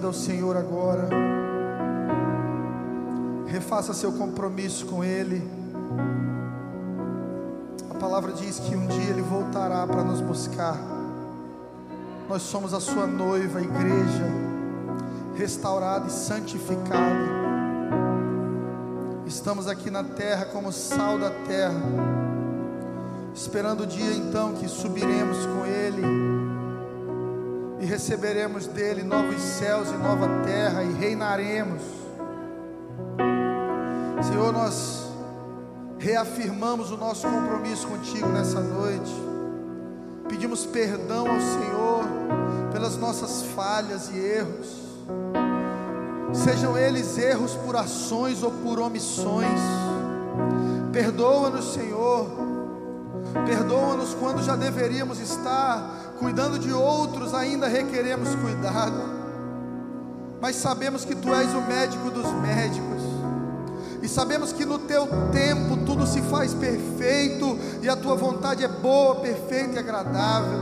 [0.00, 1.10] Vida ao Senhor agora.
[3.46, 5.46] Refaça seu compromisso com Ele.
[7.90, 10.78] A palavra diz que um dia Ele voltará para nos buscar.
[12.30, 14.24] Nós somos a Sua noiva, a igreja,
[15.36, 17.28] restaurada e santificada.
[19.26, 21.82] Estamos aqui na terra como sal da terra
[23.34, 26.29] esperando o dia então que subiremos com Ele
[27.90, 31.82] receberemos dele novos céus e nova terra e reinaremos.
[34.22, 35.10] Senhor, nós
[35.98, 39.12] reafirmamos o nosso compromisso contigo nessa noite.
[40.28, 42.04] Pedimos perdão ao Senhor
[42.72, 44.68] pelas nossas falhas e erros.
[46.32, 49.60] Sejam eles erros por ações ou por omissões.
[50.92, 52.28] Perdoa-nos, Senhor.
[53.44, 59.18] Perdoa-nos quando já deveríamos estar cuidando de outros, ainda requeremos cuidado.
[60.38, 63.02] Mas sabemos que tu és o médico dos médicos.
[64.02, 68.68] E sabemos que no teu tempo tudo se faz perfeito e a tua vontade é
[68.68, 70.60] boa, perfeita e agradável.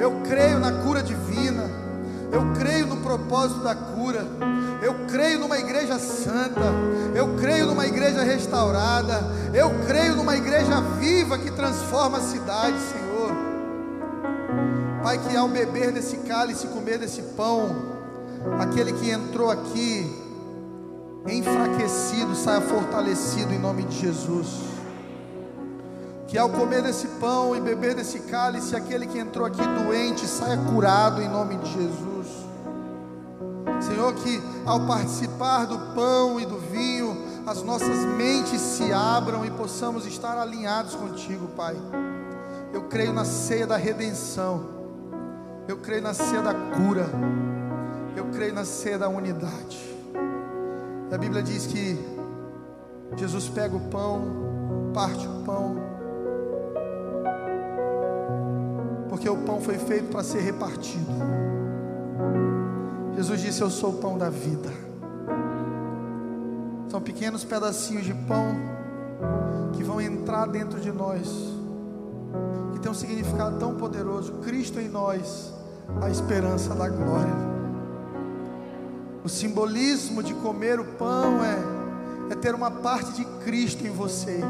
[0.00, 1.70] Eu creio na cura divina.
[2.30, 4.26] Eu creio no propósito da cura.
[4.82, 6.72] Eu creio numa igreja santa.
[7.14, 9.22] Eu creio numa igreja restaurada.
[9.52, 13.03] Eu creio numa igreja viva que transforma a cidade, Senhor.
[15.04, 17.76] Pai, que ao beber desse cálice comer desse pão,
[18.58, 20.10] aquele que entrou aqui
[21.28, 24.48] enfraquecido saia fortalecido em nome de Jesus.
[26.26, 30.56] Que ao comer desse pão e beber desse cálice, aquele que entrou aqui doente saia
[30.56, 32.28] curado em nome de Jesus.
[33.86, 37.14] Senhor, que ao participar do pão e do vinho,
[37.46, 41.76] as nossas mentes se abram e possamos estar alinhados contigo, Pai.
[42.72, 44.73] Eu creio na ceia da redenção.
[45.66, 47.06] Eu creio na ceia da cura.
[48.16, 49.78] Eu creio na ceia da unidade.
[51.12, 51.98] A Bíblia diz que
[53.16, 55.76] Jesus pega o pão, parte o pão,
[59.08, 61.12] porque o pão foi feito para ser repartido.
[63.16, 64.70] Jesus disse: Eu sou o pão da vida.
[66.88, 68.56] São pequenos pedacinhos de pão
[69.72, 71.28] que vão entrar dentro de nós,
[72.72, 74.32] que tem um significado tão poderoso.
[74.44, 75.52] Cristo em nós,
[76.00, 77.54] a esperança da glória.
[79.24, 84.40] O simbolismo de comer o pão é, é ter uma parte de Cristo em você,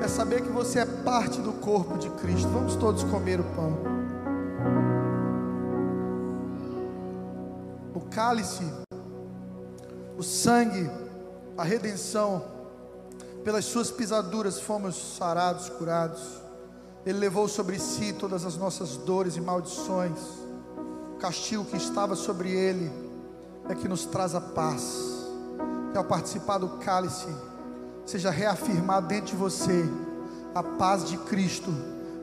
[0.00, 2.48] é saber que você é parte do corpo de Cristo.
[2.50, 3.76] Vamos todos comer o pão.
[7.94, 8.64] O cálice,
[10.16, 10.88] o sangue,
[11.56, 12.44] a redenção,
[13.42, 16.47] pelas suas pisaduras fomos sarados, curados.
[17.06, 20.18] Ele levou sobre si todas as nossas dores e maldições.
[21.14, 22.90] O castigo que estava sobre ele
[23.68, 25.26] é que nos traz a paz.
[25.92, 27.28] Que ao participar do cálice,
[28.04, 29.88] seja reafirmado dentro de você
[30.54, 31.72] a paz de Cristo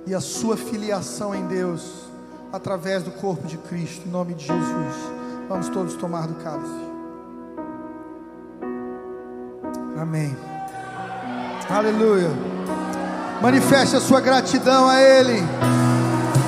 [0.05, 2.05] e a sua filiação em Deus
[2.51, 4.95] através do corpo de Cristo, em nome de Jesus.
[5.49, 6.85] Vamos todos tomar do cálice.
[9.97, 10.35] Amém.
[11.69, 12.29] Aleluia.
[13.41, 15.43] Manifeste a sua gratidão a Ele.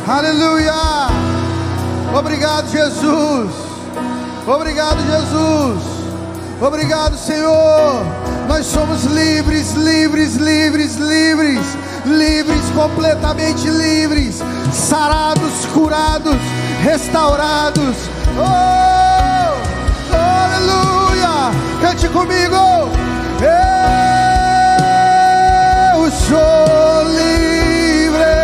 [0.07, 0.73] Aleluia.
[2.17, 3.51] Obrigado, Jesus.
[4.47, 5.83] Obrigado, Jesus.
[6.61, 8.03] Obrigado, Senhor.
[8.47, 11.59] Nós somos livres, livres, livres, livres,
[12.05, 16.37] livres, completamente livres, sarados, curados,
[16.81, 17.97] restaurados.
[18.39, 19.53] Oh,
[20.15, 21.51] aleluia!
[21.81, 22.55] Cante comigo.
[23.41, 24.26] Eu
[26.11, 28.37] sou livre.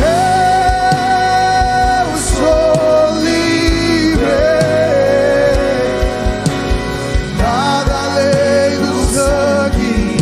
[0.00, 4.48] Eu sou livre.
[7.38, 10.16] Nada além do sangue,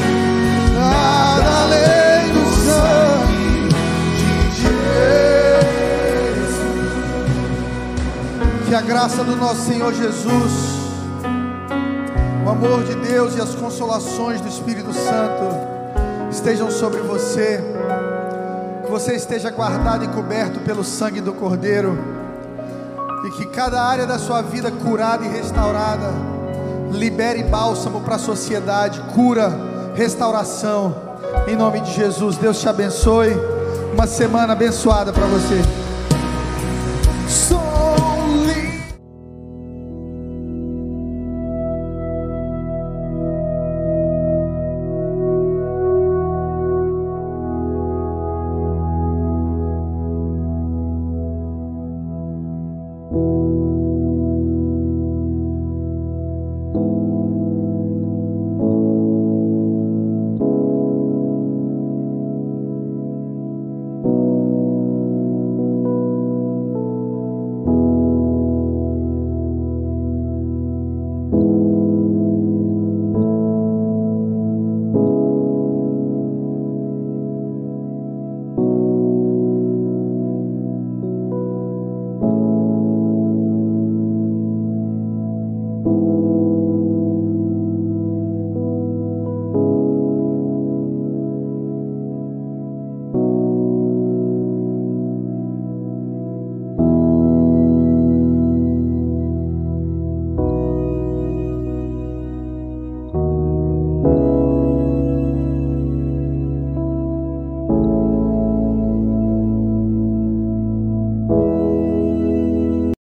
[0.74, 3.68] nada além do sangue
[4.16, 6.52] de Jesus.
[8.68, 10.71] Que a graça do nosso Senhor Jesus,
[12.52, 15.56] amor de Deus e as consolações do Espírito Santo
[16.30, 17.64] estejam sobre você.
[18.84, 21.98] Que você esteja guardado e coberto pelo sangue do Cordeiro.
[23.24, 26.12] E que cada área da sua vida curada e restaurada
[26.92, 29.50] libere bálsamo para a sociedade, cura,
[29.94, 30.94] restauração.
[31.48, 33.34] Em nome de Jesus, Deus te abençoe.
[33.94, 35.81] Uma semana abençoada para você.